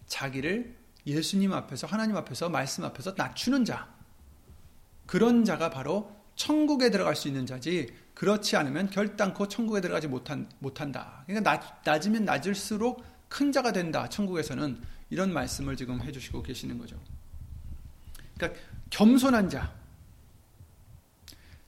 [0.08, 3.95] 자기를 예수님 앞에서 하나님 앞에서 말씀 앞에서 낮추는 자.
[5.06, 11.24] 그런 자가 바로 천국에 들어갈 수 있는 자지 그렇지 않으면 결단코 천국에 들어가지 못한, 못한다.
[11.26, 14.08] 그러니까 낮, 낮으면 낮을수록 큰 자가 된다.
[14.08, 16.98] 천국에서는 이런 말씀을 지금 해주시고 계시는 거죠.
[18.36, 19.74] 그러니까 겸손한 자,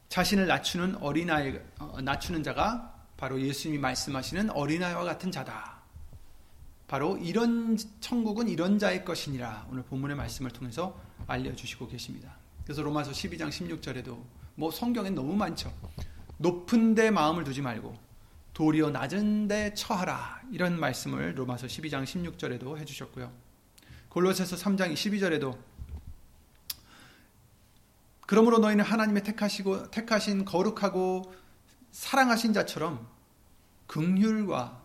[0.10, 5.78] 자신을 낮추는 어린아이, 어, 낮추는 자가 바로 예수님이 말씀하시는 어린아이와 같은 자다.
[6.88, 9.68] 바로 이런 천국은 이런 자의 것이니라.
[9.70, 10.98] 오늘 본문의 말씀을 통해서
[11.28, 12.37] 알려주시고 계십니다.
[12.68, 14.22] 그래서 로마서 12장 16절에도
[14.56, 15.74] 뭐 성경엔 너무 많죠.
[16.38, 17.98] 높은 데 마음을 두지 말고
[18.54, 20.42] 도리어 낮은 데 처하라.
[20.52, 23.32] 이런 말씀을 로마서 12장 16절에도 해 주셨고요.
[24.10, 25.58] 골로새서 3장 12절에도
[28.26, 31.34] 그러므로 너희는 하나님의 택하시고 택하신 거룩하고
[31.94, 33.08] 사랑하신 자처럼
[33.88, 34.82] 긍휼과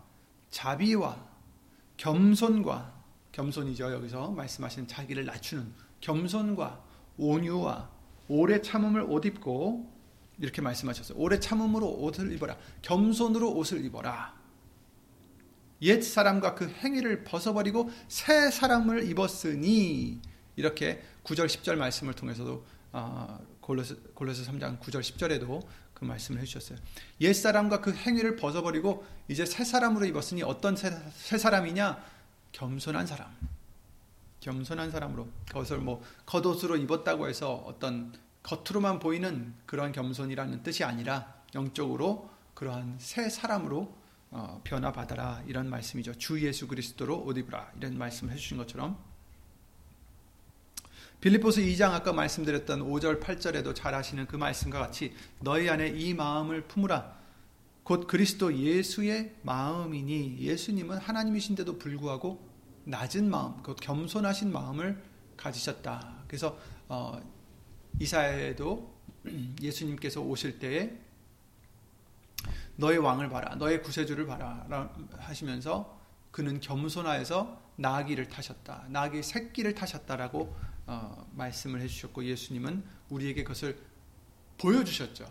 [0.51, 1.21] 자비와
[1.97, 2.93] 겸손과
[3.33, 3.91] 겸손이죠.
[3.91, 6.82] 여기서 말씀하신 자기를 낮추는 겸손과
[7.17, 7.89] 온유와
[8.27, 9.91] 오래 참음을 옷 입고
[10.39, 11.17] 이렇게 말씀하셨어요.
[11.17, 12.57] 오래 참음으로 옷을 입어라.
[12.81, 14.33] 겸손으로 옷을 입어라.
[15.83, 20.21] 옛 사람과 그 행위를 벗어버리고 새 사람을 입었으니
[20.55, 26.77] 이렇게 9절 10절 말씀을 통해서도 어, 골로스 골로스 3장 9절 10절에도 그 말씀을 해주셨어요.
[27.21, 32.03] 옛 사람과 그 행위를 벗어버리고 이제 새 사람으로 입었으니 어떤 새, 새 사람이냐?
[32.51, 33.35] 겸손한 사람.
[34.43, 42.29] 겸손한 사람으로 그것을 뭐 겉옷으로 입었다고 해서 어떤 겉으로만 보이는 그러한 겸손이라는 뜻이 아니라 영적으로
[42.53, 43.95] 그러한 새 사람으로
[44.31, 46.15] 어, 변화받아라 이런 말씀이죠.
[46.15, 48.97] 주 예수 그리스도로 옷 입으라 이런 말씀을 해주신 것처럼
[51.21, 56.63] 빌립보스 2장 아까 말씀드렸던 5절 8절에도 잘 아시는 그 말씀과 같이 너희 안에 이 마음을
[56.67, 57.17] 품으라
[57.83, 62.52] 곧 그리스도 예수의 마음이니 예수님은 하나님이신데도 불구하고
[62.85, 65.01] 낮은 마음, 곧 겸손하신 마음을
[65.37, 66.23] 가지셨다.
[66.27, 67.19] 그래서 어,
[67.99, 68.93] 이사야에도
[69.61, 70.97] 예수님께서 오실 때에
[72.75, 74.65] 너의 왕을 봐라, 너의 구세주를 봐라
[75.17, 83.79] 하시면서 그는 겸손하여서 나귀를 타셨다, 나귀 새끼를 타셨다라고 어, 말씀을 해주셨고 예수님은 우리에게 그것을
[84.57, 85.25] 보여주셨죠.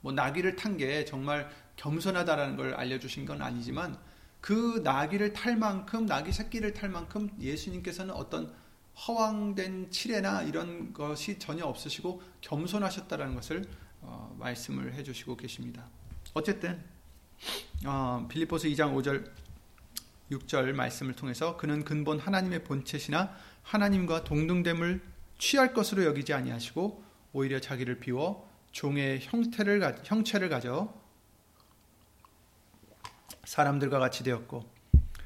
[0.00, 3.98] 뭐 나귀를 탄 게 정말 겸손하다라는 걸 알려주신 건 아니지만
[4.40, 8.52] 그 나귀를 탈 만큼 나귀 새끼를 탈 만큼 예수님께서는 어떤
[9.06, 13.64] 허황된 칠해나 이런 것이 전혀 없으시고 겸손하셨다라는 것을
[14.02, 15.86] 어, 말씀을 해주시고 계십니다.
[16.34, 16.82] 어쨌든
[17.86, 19.30] 어, 빌립보스 2장 5절
[20.30, 25.02] 6절 말씀을 통해서 그는 근본 하나님의 본체시나 하나님과 동등됨을
[25.38, 30.94] 취할 것으로 여기지 아니하시고 오히려 자기를 비워 종의 형태를 형체를 가져
[33.50, 34.64] 사람들과 같이 되었고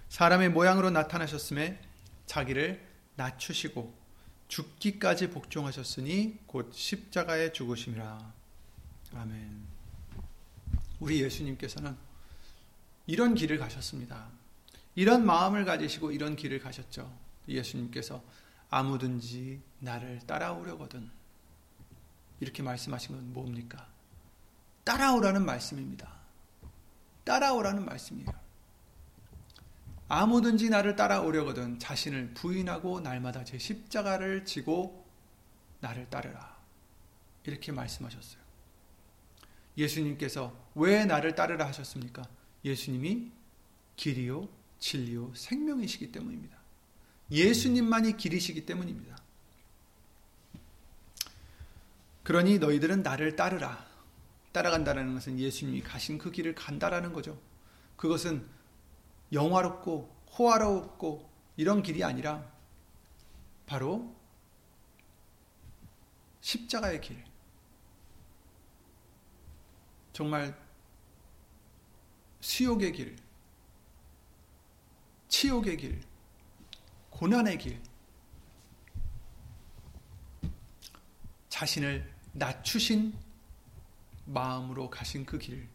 [0.08, 1.78] 사람의 모양으로 나타나셨음에
[2.24, 2.82] 자기를
[3.16, 3.94] 낮추시고
[4.48, 8.32] 죽기까지 복종하셨으니 곧 십자가에 죽으심이라.
[9.16, 9.66] 아멘.
[11.00, 11.94] 우리 예수님께서는
[13.06, 14.30] 이런 길을 가셨습니다.
[14.94, 17.14] 이런 마음을 가지시고 이런 길을 가셨죠.
[17.46, 18.24] 예수님께서
[18.70, 21.10] 아무든지 나를 따라오려거든.
[22.40, 23.86] 이렇게 말씀하신 건 뭡니까?
[24.84, 26.23] 따라오라는 말씀입니다.
[27.24, 28.28] 따라오라는 말씀이에요.
[30.08, 35.06] 아무든지 나를 따라오려거든 자신을 부인하고 날마다 제 십자가를 지고
[35.80, 36.56] 나를 따르라.
[37.44, 38.42] 이렇게 말씀하셨어요.
[39.76, 42.22] 예수님께서 왜 나를 따르라 하셨습니까?
[42.64, 43.32] 예수님이
[43.96, 46.56] 길이요, 진리요, 생명이시기 때문입니다.
[47.30, 49.16] 예수님만이 길이시기 때문입니다.
[52.22, 53.86] 그러니 너희들은 나를 따르라.
[54.54, 57.36] 따라간다는 것은 예수님이 가신 그 길을 간다라는 거죠.
[57.96, 58.48] 그것은
[59.32, 62.48] 영화롭고 호화롭고 이런 길이 아니라
[63.66, 64.14] 바로
[66.40, 67.24] 십자가의 길.
[70.12, 70.56] 정말
[72.38, 73.16] 수욕의 길,
[75.26, 76.00] 치욕의 길,
[77.10, 77.82] 고난의 길,
[81.48, 83.23] 자신을 낮추신
[84.26, 85.68] 마음으로 가신 그 길.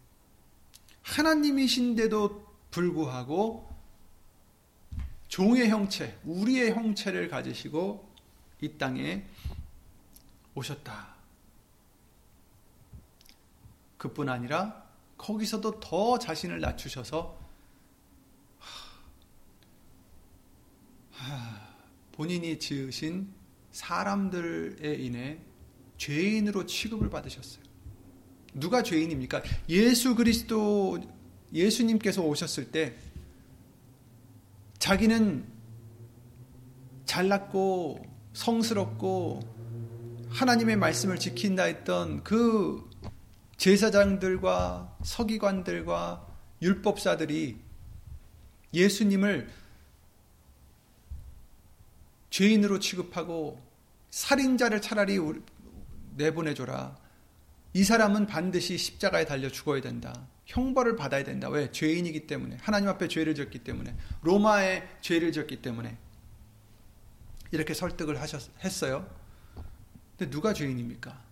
[1.04, 3.70] 하나님이신데도 불구하고
[5.28, 8.14] 종의 형체, 우리의 형체를 가지시고
[8.62, 9.26] 이 땅에
[10.56, 11.16] 오셨다.
[13.98, 17.38] 그뿐 아니라 거기서도 더 자신을 낮추셔서
[22.14, 23.34] 본인이 지으신
[23.72, 25.40] 사람들에 인해
[25.98, 27.69] 죄인으로 취급을 받으셨어요.
[28.54, 29.44] 누가 죄인입니까?
[29.70, 31.00] 예수 그리스도
[31.54, 32.96] 예수님께서 오셨을 때
[34.78, 35.46] 자기는
[37.06, 39.42] 잘났고 성스럽고
[40.30, 42.88] 하나님의 말씀을 지킨다 했던 그
[43.58, 46.28] 제사장들과 서기관들과
[46.62, 47.58] 율법사들이
[48.74, 49.50] 예수님을
[52.30, 53.62] 죄인으로 취급하고
[54.12, 55.20] 살인자를 차라리
[56.16, 56.98] 내보내줘라.
[57.74, 60.28] 이 사람은 반드시 십자가에 달려 죽어야 된다.
[60.46, 61.50] 형벌을 받아야 된다.
[61.50, 61.72] 왜?
[61.72, 62.58] 죄인이기 때문에.
[62.62, 63.96] 하나님 앞에 죄를 졌기 때문에.
[64.24, 65.98] 로마에 죄를 졌기 때문에.
[67.52, 69.08] 이렇게 설득을 하셨, 했어요.
[70.18, 71.24] 근데 누가 죄인입니까?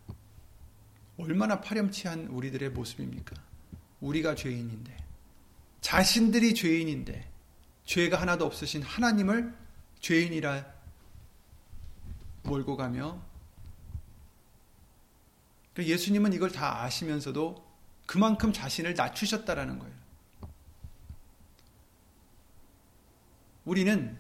[1.17, 3.35] 얼마나 파렴치한 우리들의 모습입니까?
[3.99, 4.95] 우리가 죄인인데.
[5.81, 7.27] 자신들이 죄인인데.
[7.85, 9.55] 죄가 하나도 없으신 하나님을
[10.01, 10.65] 죄인이라
[12.43, 13.21] 몰고 가며
[15.85, 17.65] 예수님은 이걸 다 아시면서도
[18.05, 19.93] 그만큼 자신을 낮추셨다라는 거예요.
[23.65, 24.17] 우리는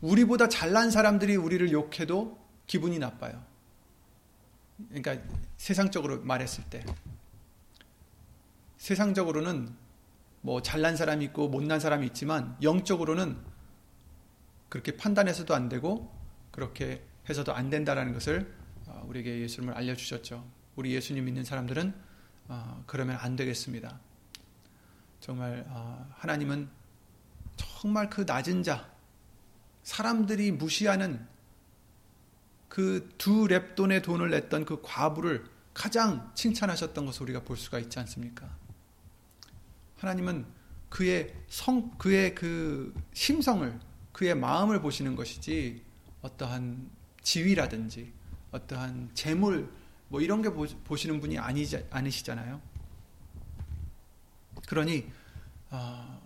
[0.00, 3.44] 우리보다 잘난 사람들이 우리를 욕해도 기분이 나빠요.
[4.88, 5.18] 그러니까
[5.56, 6.84] 세상적으로 말했을 때.
[8.76, 9.74] 세상적으로는
[10.42, 13.38] 뭐 잘난 사람이 있고 못난 사람이 있지만 영적으로는
[14.68, 16.12] 그렇게 판단해서도 안 되고
[16.50, 18.54] 그렇게 해서도 안 된다라는 것을
[18.86, 20.44] 어, 우리에게 예수님을 알려주셨죠.
[20.76, 21.94] 우리 예수님 믿는 사람들은
[22.48, 24.00] 어, 그러면 안 되겠습니다.
[25.20, 26.68] 정말 어, 하나님은
[27.56, 28.90] 정말 그 낮은 자,
[29.82, 31.26] 사람들이 무시하는
[32.68, 38.54] 그 두 랩돈의 돈을 냈던 그 과부를 가장 칭찬하셨던 것을 우리가 볼 수가 있지 않습니까?
[39.96, 40.44] 하나님은
[40.88, 43.80] 그의 성, 그의 그 심성을,
[44.12, 45.82] 그의 마음을 보시는 것이지
[46.20, 46.90] 어떠한
[47.22, 48.12] 지위라든지
[48.50, 49.72] 어떠한 재물
[50.08, 52.60] 뭐 이런 게 보시는 분이 아니지, 아니시잖아요.
[54.68, 55.10] 그러니
[55.70, 56.20] 어,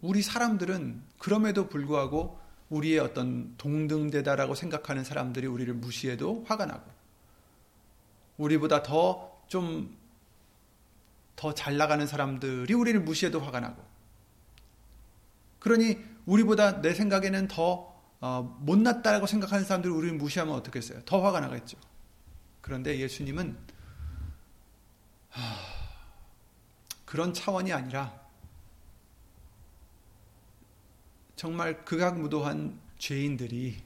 [0.00, 6.90] 우리 사람들은 그럼에도 불구하고 우리의 어떤 동등되다라고 생각하는 사람들이 우리를 무시해도 화가 나고
[8.36, 9.96] 우리보다 더 좀
[11.38, 13.82] 더 잘 나가는 사람들이 우리를 무시해도 화가 나고
[15.60, 21.00] 그러니 우리보다 내 생각에는 더 어, 못났다라고 생각하는 사람들이 우리를 무시하면 어떻겠어요?
[21.04, 21.78] 더 화가 나겠죠.
[22.68, 23.56] 그런데 예수님은
[25.30, 25.56] 하,
[27.06, 28.20] 그런 차원이 아니라
[31.34, 33.82] 정말 극악무도한 죄인들이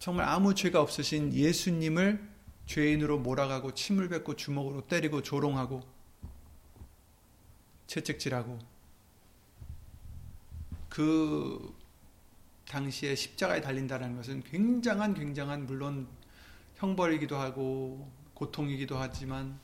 [0.00, 2.28] 정말 아무 죄가 없으신 예수님을
[2.66, 5.80] 죄인으로 몰아가고 침을 뱉고 주먹으로 때리고 조롱하고
[7.86, 8.58] 채찍질하고
[10.88, 11.72] 그
[12.66, 16.08] 당시에 십자가에 달린다는 것은 굉장한 굉장한 물론
[16.82, 19.60] 형벌이기도 하고 고통이기도 하지만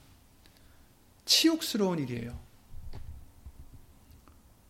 [1.24, 2.38] 치욕스러운 일이에요.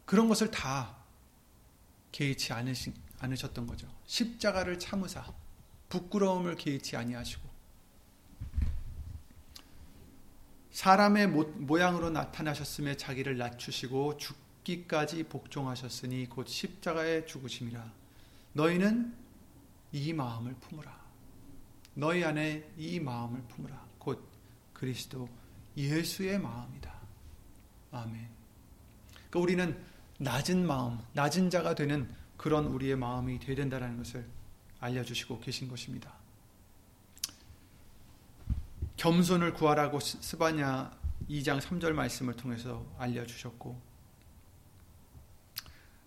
[0.06, 0.96] 그런 것을 다
[2.10, 3.86] 개의치 않으시, 않으셨던 거죠.
[4.06, 5.26] 십자가를 참으사
[5.90, 7.46] 부끄러움을 개의치 아니하시고
[10.70, 17.92] 사람의 모 양으로 나타나셨음에 자기를 낮추시고 죽기까지 복종하셨으니 곧 십자가에 죽으심이라.
[18.54, 19.14] 너희는
[19.92, 20.97] 이 마음을 품으라.
[21.98, 23.84] 너희 안에 이 마음을 품으라.
[23.98, 24.24] 곧
[24.72, 25.28] 그리스도
[25.76, 26.94] 예수의 마음이다.
[27.90, 28.28] 아멘.
[29.28, 29.84] 그러니까 우리는
[30.18, 34.24] 낮은 마음, 낮은 자가 되는 그런 우리의 마음이 되어야 된다는 것을
[34.78, 36.14] 알려주시고 계신 것입니다.
[38.96, 40.96] 겸손을 구하라고 스바냐
[41.28, 43.80] 2장 3절 말씀을 통해서 알려주셨고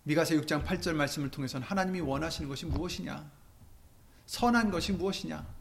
[0.03, 3.29] 미가서 6장 8절 말씀을 통해서는 하나님이 원하시는 것이 무엇이냐?
[4.25, 5.60] 선한 것이 무엇이냐?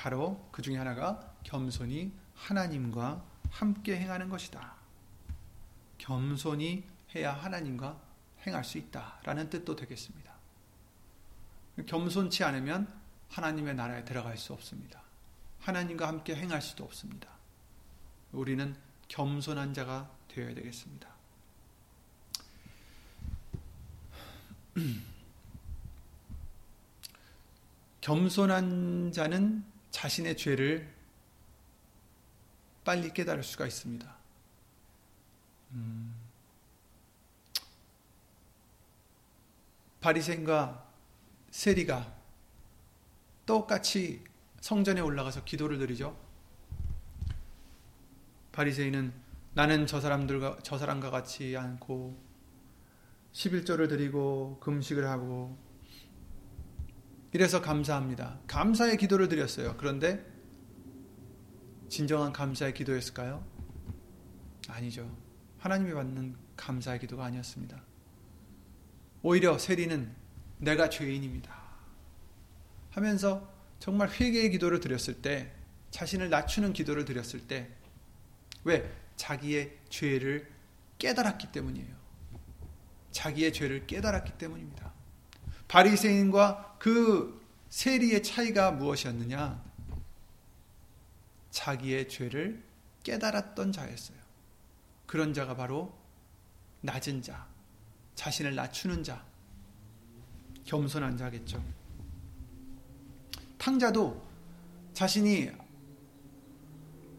[0.00, 4.74] 바로 그 중에 하나가 겸손히 하나님과 함께 행하는 것이다.
[5.98, 6.84] 겸손히
[7.14, 8.00] 해야 하나님과
[8.46, 10.32] 행할 수 있다라는 뜻도 되겠습니다.
[11.84, 12.90] 겸손치 않으면
[13.28, 15.02] 하나님의 나라에 들어갈 수 없습니다.
[15.58, 17.28] 하나님과 함께 행할 수도 없습니다.
[18.32, 18.74] 우리는
[19.08, 21.10] 겸손한 자가 되어야 되겠습니다.
[28.00, 30.92] 겸손한 자는 자신의 죄를
[32.84, 34.16] 빨리 깨달을 수가 있습니다.
[35.72, 36.14] 음,
[40.00, 40.88] 바리새인과
[41.50, 42.14] 세리가
[43.46, 44.24] 똑같이
[44.60, 46.16] 성전에 올라가서 기도를 드리죠.
[48.52, 49.12] 바리새인은
[49.54, 52.16] 나는 저 사람들과 저 사람과 같이 않고
[53.32, 55.56] 11조를 드리고 금식을 하고
[57.32, 58.40] 이래서 감사합니다.
[58.46, 59.76] 감사의 기도를 드렸어요.
[59.76, 60.24] 그런데
[61.88, 63.44] 진정한 감사의 기도였을까요?
[64.68, 65.16] 아니죠.
[65.58, 67.82] 하나님이 받는 감사의 기도가 아니었습니다.
[69.22, 70.12] 오히려 세리는
[70.58, 71.60] 내가 죄인입니다.
[72.90, 75.52] 하면서 정말 회개의 기도를 드렸을 때,
[75.90, 77.70] 자신을 낮추는 기도를 드렸을 때,
[78.64, 78.90] 왜?
[79.16, 80.50] 자기의 죄를
[80.98, 81.94] 깨달았기 때문이에요.
[83.10, 84.92] 자기의 죄를 깨달았기 때문입니다.
[85.70, 89.62] 바리새인과 그 세리의 차이가 무엇이었느냐?
[91.52, 92.60] 자기의 죄를
[93.04, 94.18] 깨달았던 자였어요.
[95.06, 95.96] 그런 자가 바로
[96.80, 97.46] 낮은 자,
[98.16, 99.24] 자신을 낮추는 자,
[100.64, 101.62] 겸손한 자겠죠.
[103.56, 104.20] 탕자도
[104.92, 105.52] 자신이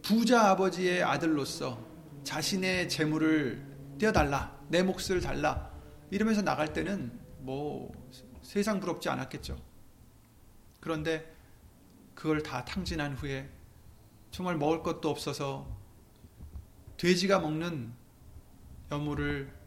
[0.01, 1.81] 부자 아버지의 아들로서
[2.25, 3.65] 자신의 재물을
[3.97, 5.71] 떼어달라, 내 몫을 달라,
[6.09, 7.93] 이러면서 나갈 때는 뭐
[8.51, 9.57] 세상 부럽지 않았겠죠.
[10.81, 11.33] 그런데
[12.13, 13.49] 그걸 다 탕진한 후에
[14.29, 15.73] 정말 먹을 것도 없어서
[16.97, 17.93] 돼지가 먹는
[18.91, 19.57] 여물을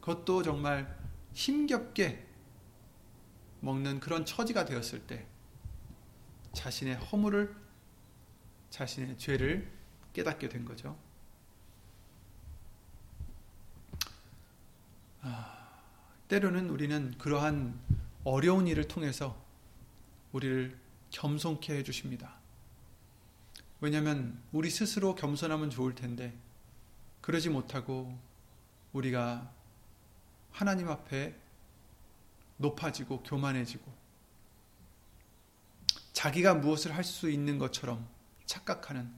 [0.00, 0.98] 그것도 정말
[1.34, 2.26] 힘겹게
[3.60, 5.26] 먹는 그런 처지가 되었을 때
[6.54, 7.54] 자신의 허물을
[8.70, 9.70] 자신의 죄를
[10.14, 10.96] 깨닫게 된 거죠.
[15.20, 15.82] 아,
[16.28, 19.36] 때로는 우리는 그러한 어려운 일을 통해서
[20.32, 20.78] 우리를
[21.10, 22.34] 겸손케 해주십니다.
[23.80, 26.34] 왜냐하면 우리 스스로 겸손하면 좋을 텐데
[27.20, 28.18] 그러지 못하고
[28.92, 29.52] 우리가
[30.52, 31.34] 하나님 앞에
[32.56, 33.92] 높아지고 교만해지고
[36.12, 38.08] 자기가 무엇을 할 수 있는 것처럼
[38.46, 39.12] 착각하는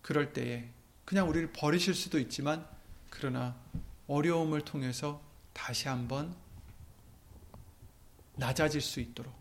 [0.00, 0.70] 그럴 때에
[1.04, 2.66] 그냥 우리를 버리실 수도 있지만
[3.10, 3.56] 그러나
[4.06, 5.20] 어려움을 통해서
[5.52, 6.34] 다시 한번
[8.38, 9.34] 낮아질 수 있도록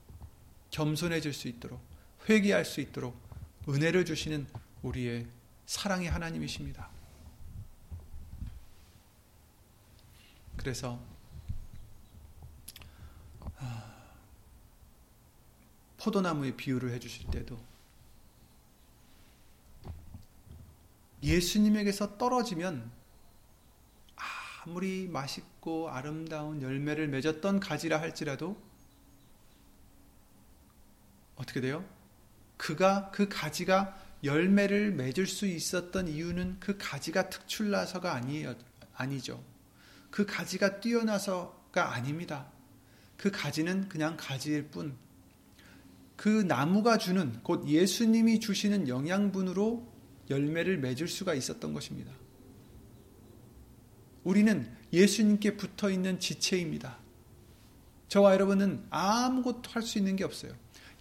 [0.71, 1.81] 겸손해질 수 있도록
[2.27, 3.17] 회개할 수 있도록
[3.69, 4.47] 은혜를 주시는
[4.81, 5.27] 우리의
[5.65, 6.89] 사랑의 하나님이십니다.
[10.55, 10.99] 그래서
[13.59, 13.93] 아,
[15.97, 17.59] 포도나무의 비유를 해주실 때도
[21.21, 22.91] 예수님에게서 떨어지면
[24.15, 28.66] 아무리 맛있고 아름다운 열매를 맺었던 가지라 할지라도
[31.37, 31.85] 어떻게 돼요?
[32.57, 38.55] 그가 그 가지가 열매를 맺을 수 있었던 이유는 그 가지가 특출나서가 아니에요.
[38.95, 39.43] 아니죠.
[40.09, 42.51] 그 가지가 뛰어나서가 아닙니다.
[43.15, 44.95] 그 가지는 그냥 가지일 뿐.
[46.15, 49.87] 그 나무가 주는 곧 예수님이 주시는 영양분으로
[50.31, 52.11] 열매를 맺을 수가 있었던 것입니다.
[54.23, 56.97] 우리는 예수님께 붙어 있는 지체입니다.
[58.07, 60.53] 저와 여러분은 아무것도 할 수 있는 게 없어요.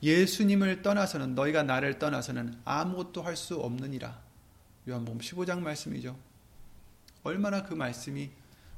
[0.07, 4.22] 예수님을 떠나서는 너희가 나를 떠나서는 아무것도 할 수 없느니라.
[4.88, 6.16] 요한복음 15장 말씀이죠.
[7.24, 8.30] 얼마나 그 말씀이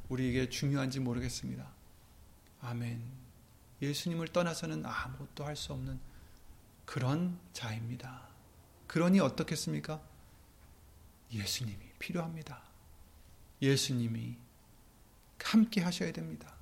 [0.09, 1.71] 우리에게 중요한지 모르겠습니다.
[2.63, 3.03] 아멘.
[3.83, 6.01] 예수님을 떠나서는 아무것도 할 수 없는
[6.87, 8.23] 그런 자입니다.
[8.87, 10.01] 그러니 어떻겠습니까?
[11.31, 12.63] 예수님이 필요합니다.
[13.61, 14.39] 예수님이
[15.45, 16.55] 함께 하셔야 됩니다.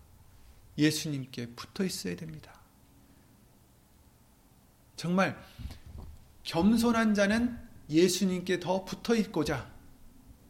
[0.76, 2.65] 예수님께 붙어 있어야 됩니다.
[4.97, 5.38] 정말
[6.42, 9.70] 겸손한 자는 예수님께 더 붙어 있고자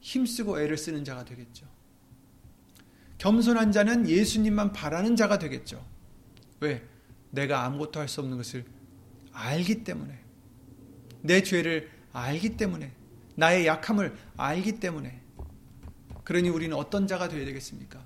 [0.01, 1.66] 힘쓰고 애를 쓰는 자가 되겠죠.
[3.18, 5.84] 겸손한 자는 예수님만 바라는 자가 되겠죠.
[6.61, 6.86] 왜?
[7.30, 8.64] 내가 아무것도 할 수 없는 것을
[9.32, 10.18] 알기 때문에.
[11.22, 12.92] 내 죄를 알기 때문에.
[13.34, 15.20] 나의 약함을 알기 때문에.
[16.24, 18.05] 그러니 우리는 어떤 자가 되어야 되겠습니까?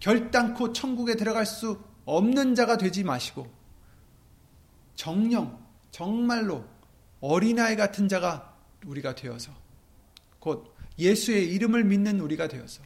[0.00, 3.52] 결단코 천국에 들어갈 수 없는 자가 되지 마시고,
[4.94, 5.65] 정령,
[5.96, 6.62] 정말로
[7.22, 9.50] 어린아이 같은 자가 우리가 되어서,
[10.38, 12.82] 곧 예수의 이름을 믿는 우리가 되어서,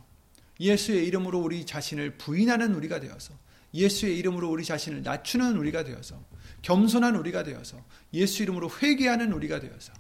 [0.61, 3.35] 예수의 이름으로 우리 자신을 부인하는 우리가 되어서
[3.75, 6.23] 예수의 이름으로 우리 자신을 낮추는 우리가 되어서
[6.63, 7.83] 겸손한 우리가 되어서
[8.15, 9.93] 예수 이름으로 회개하는 우리가 되어서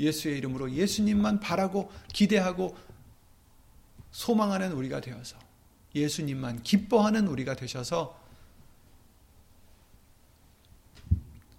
[0.00, 2.76] 예수의 이름으로 예수님만 바라고 기대하고
[4.10, 5.38] 소망하는 우리가 되어서
[5.94, 8.25] 예수님만 기뻐하는 우리가 되셔서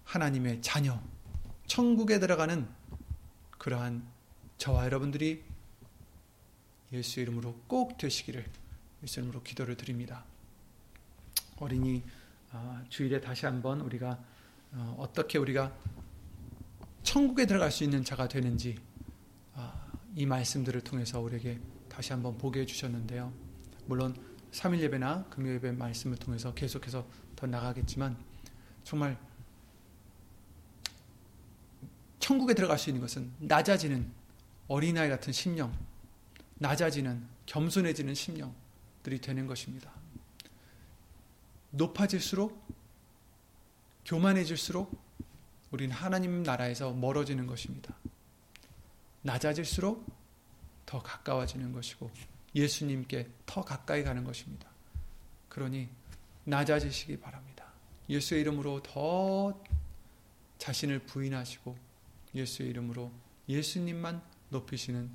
[0.08, 0.98] 하나님의 자녀,
[1.66, 2.66] 천국에 들어가는
[3.58, 4.02] 그러한
[4.56, 5.44] 저와 여러분들이
[6.92, 8.46] 예수 이름으로 꼭 되시기를
[9.02, 10.24] 예수 이름으로 기도를 드립니다.
[11.58, 12.02] 어린이
[12.50, 14.18] 아, 주일에 다시 한번 우리가
[14.72, 15.76] 어, 어떻게 우리가
[17.02, 18.78] 천국에 들어갈 수 있는 자가 되는지
[19.54, 23.30] 아, 이 말씀들을 통해서 우리에게 다시 한번 보게 해주셨는데요.
[23.84, 24.16] 물론
[24.52, 27.06] 3일 예배나 금요 예배 말씀을 통해서 계속해서
[27.36, 28.16] 더 나가겠지만
[28.84, 29.18] 정말
[32.28, 34.12] 천국에 들어갈 수 있는 것은 낮아지는
[34.66, 35.74] 어린아이 같은 심령,
[36.56, 39.90] 낮아지는 겸손해지는 심령들이 되는 것입니다.
[41.70, 42.68] 높아질수록
[44.04, 44.92] 교만해질수록
[45.70, 47.94] 우리는 하나님 나라에서 멀어지는 것입니다.
[49.22, 50.04] 낮아질수록
[50.84, 52.10] 더 가까워지는 것이고
[52.54, 54.68] 예수님께 더 가까이 가는 것입니다.
[55.48, 55.88] 그러니
[56.44, 57.64] 낮아지시기 바랍니다.
[58.10, 59.58] 예수의 이름으로 더
[60.58, 61.87] 자신을 부인하시고
[62.34, 63.12] 예수의 이름으로
[63.48, 65.10] 예수님만 높이시는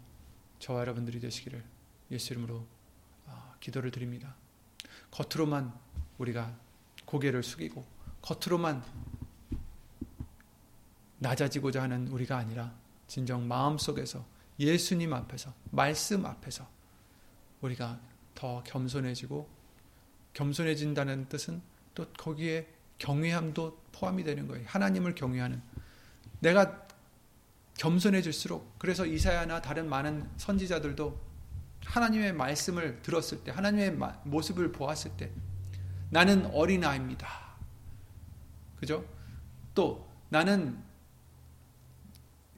[0.60, 1.64] 저와 여러분들이 되시기를
[2.12, 2.66] 예수 이름으로
[3.28, 4.36] 아, 기도를 드립니다.
[5.12, 5.74] 겉으로만
[6.18, 6.58] 우리가
[7.06, 7.86] 고개를 숙이고
[8.22, 8.84] 겉으로만
[11.20, 12.74] 낮아지고자 하는 우리가 아니라
[13.08, 14.26] 진정 마음속에서
[14.60, 16.68] 예수님 앞에서 말씀 앞에서
[17.62, 18.00] 우리가
[18.36, 19.50] 더 겸손해지고
[20.34, 21.62] 겸손해진다는 뜻은
[21.96, 24.66] 또 거기에 경외함도 포함이 되는 거예요.
[24.68, 25.62] 하나님을 경외하는
[26.40, 26.83] 내가
[27.78, 31.20] 겸손해질수록 그래서 이사야나 다른 많은 선지자들도
[31.86, 35.32] 하나님의 말씀을 들었을 때 하나님의 모습을 보았을 때
[36.10, 37.28] 나는 어린아이입니다.
[38.80, 39.06] 그죠?
[39.74, 40.78] 또 나는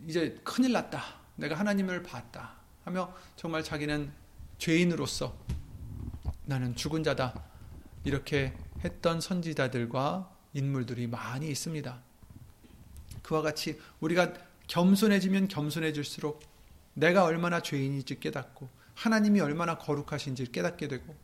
[0.07, 1.01] 이제 큰일 났다.
[1.36, 2.55] 내가 하나님을 봤다.
[2.84, 4.11] 하며 정말 자기는
[4.57, 5.36] 죄인으로서
[6.45, 7.34] 나는 죽은 자다.
[8.03, 8.53] 이렇게
[8.84, 12.01] 했던 선지자들과 인물들이 많이 있습니다.
[13.24, 14.34] 그와 같이 우리가
[14.68, 16.41] 겸손해지면 겸손해질수록
[16.93, 21.16] 내가 얼마나 죄인인지 깨닫고 하나님이 얼마나 거룩하신지 깨닫게 되고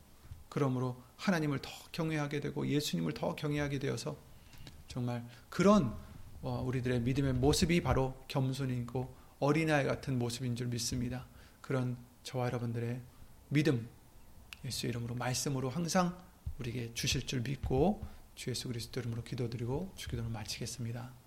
[0.49, 4.17] 그러므로 하나님을 더 경외하게 되고 예수님을 더 경외하게 되어서
[4.87, 5.95] 정말 그런
[6.41, 11.25] 어, 우리들의 믿음의 모습이 바로 겸손이고 어린아이 같은 모습인 줄 믿습니다.
[11.61, 12.99] 그런 저와 여러분들의
[13.49, 13.87] 믿음
[14.65, 16.17] 예수 이름으로 말씀으로 항상
[16.59, 21.20] 우리에게 주실 줄 믿고 주 예수 그리스도 이름으로 기도드리고 주 기도를 마치겠습니다.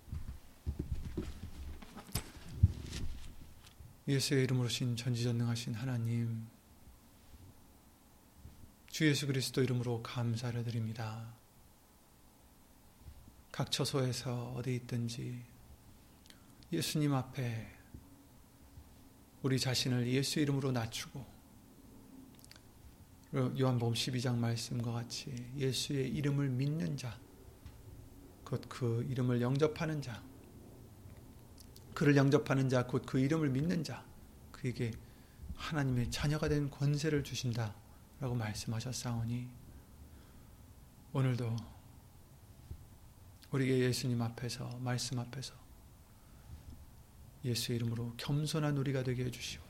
[4.07, 6.47] 예수의 이름으로 신 전지전능하신 하나님
[8.87, 11.33] 주 예수 그리스도 이름으로 감사를 드립니다.
[13.51, 15.43] 각 처소에서 어디 있든지
[16.71, 17.67] 예수님 앞에
[19.41, 21.25] 우리 자신을 예수 이름으로 낮추고
[23.59, 27.19] 요한복음 12장 말씀과 같이 예수의 이름을 믿는 자,
[28.43, 30.23] 곧 그 이름을 영접하는 자,
[31.95, 34.05] 그를 영접하는 자, 곧 그 이름을 믿는 자,
[34.51, 34.91] 그에게
[35.55, 37.73] 하나님의 자녀가 된 권세를 주신다.
[38.19, 39.47] 라고 말씀하셨사오니,
[41.13, 41.55] 오늘도
[43.51, 45.53] 우리에게 예수님 앞에서, 말씀 앞에서
[47.45, 49.61] 예수 이름으로 겸손한 우리가 되게 해주시오.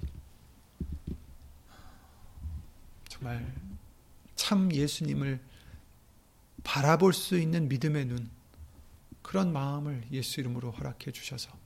[3.07, 3.55] 정말
[4.35, 5.39] 참 예수님을
[6.63, 8.29] 바라볼 수 있는 믿음의 눈,
[9.21, 11.64] 그런 마음을 예수 이름으로 허락해 주셔서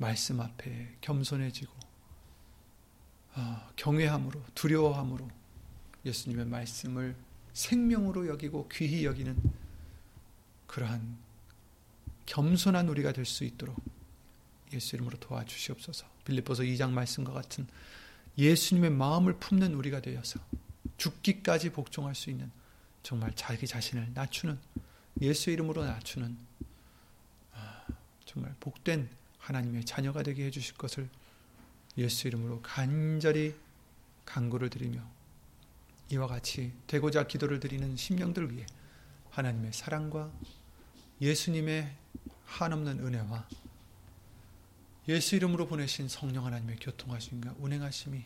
[0.00, 1.72] 말씀 앞에 겸손해지고
[3.34, 5.28] 어, 경외함으로 두려워함으로
[6.06, 7.14] 예수님의 말씀을
[7.52, 9.38] 생명으로 여기고 귀히 여기는
[10.66, 11.18] 그러한
[12.24, 13.76] 겸손한 우리가 될 수 있도록
[14.72, 16.06] 예수 이름으로 도와주시옵소서.
[16.24, 17.66] 빌립보서 2장 말씀과 같은
[18.38, 20.40] 예수님의 마음을 품는 우리가 되어서
[20.96, 22.50] 죽기까지 복종할 수 있는
[23.02, 24.58] 정말 자기 자신을 낮추는
[25.20, 26.38] 예수 이름으로 낮추는
[27.52, 27.84] 아,
[28.24, 29.10] 정말 복된
[29.50, 31.08] 하나님의 자녀가 되게 해주실 것을
[31.98, 33.54] 예수 이름으로 간절히
[34.24, 35.02] 간구를 드리며
[36.10, 38.64] 이와 같이 되고자 기도를 드리는 심령들 위해
[39.30, 40.30] 하나님의 사랑과
[41.20, 41.92] 예수님의
[42.44, 43.48] 한없는 은혜와
[45.08, 48.24] 예수 이름으로 보내신 성령 하나님의 교통하심과 운행하심이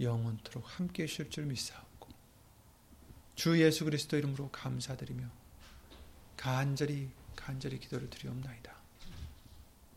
[0.00, 2.08] 영원토록 함께 하실 줄 믿사옵고
[3.34, 5.28] 주 예수 그리스도 이름으로 감사드리며
[6.38, 8.87] 간절히 간절히 기도를 드리옵나이다.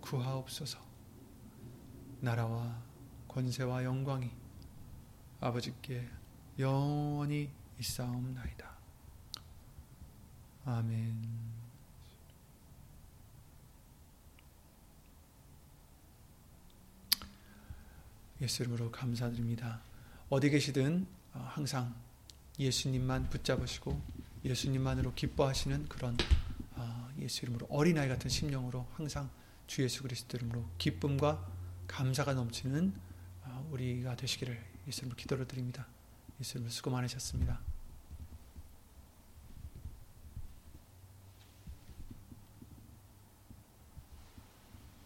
[0.00, 0.78] 구하옵소서
[2.20, 2.82] 나라와
[3.28, 4.30] 권세와 영광이
[5.40, 6.08] 아버지께
[6.58, 8.70] 영원히 있사옵나이다.
[10.66, 11.40] 아멘.
[18.42, 19.80] 예수 이름으로 감사드립니다.
[20.28, 21.94] 어디 계시든 어, 항상
[22.58, 24.00] 예수님만 붙잡으시고
[24.44, 26.16] 예수님만으로 기뻐하시는 그런
[26.76, 29.30] 어, 예수 이름으로 어린아이 같은 심령으로 항상
[29.70, 31.46] 주 예수 그리스도 이름으로 기쁨과
[31.86, 32.92] 감사가 넘치는
[33.44, 35.86] 어, 우리가 되시기를 예수 이름으로 기도를 드립니다.
[36.40, 37.60] 예수 이름으로 수고 많으셨습니다.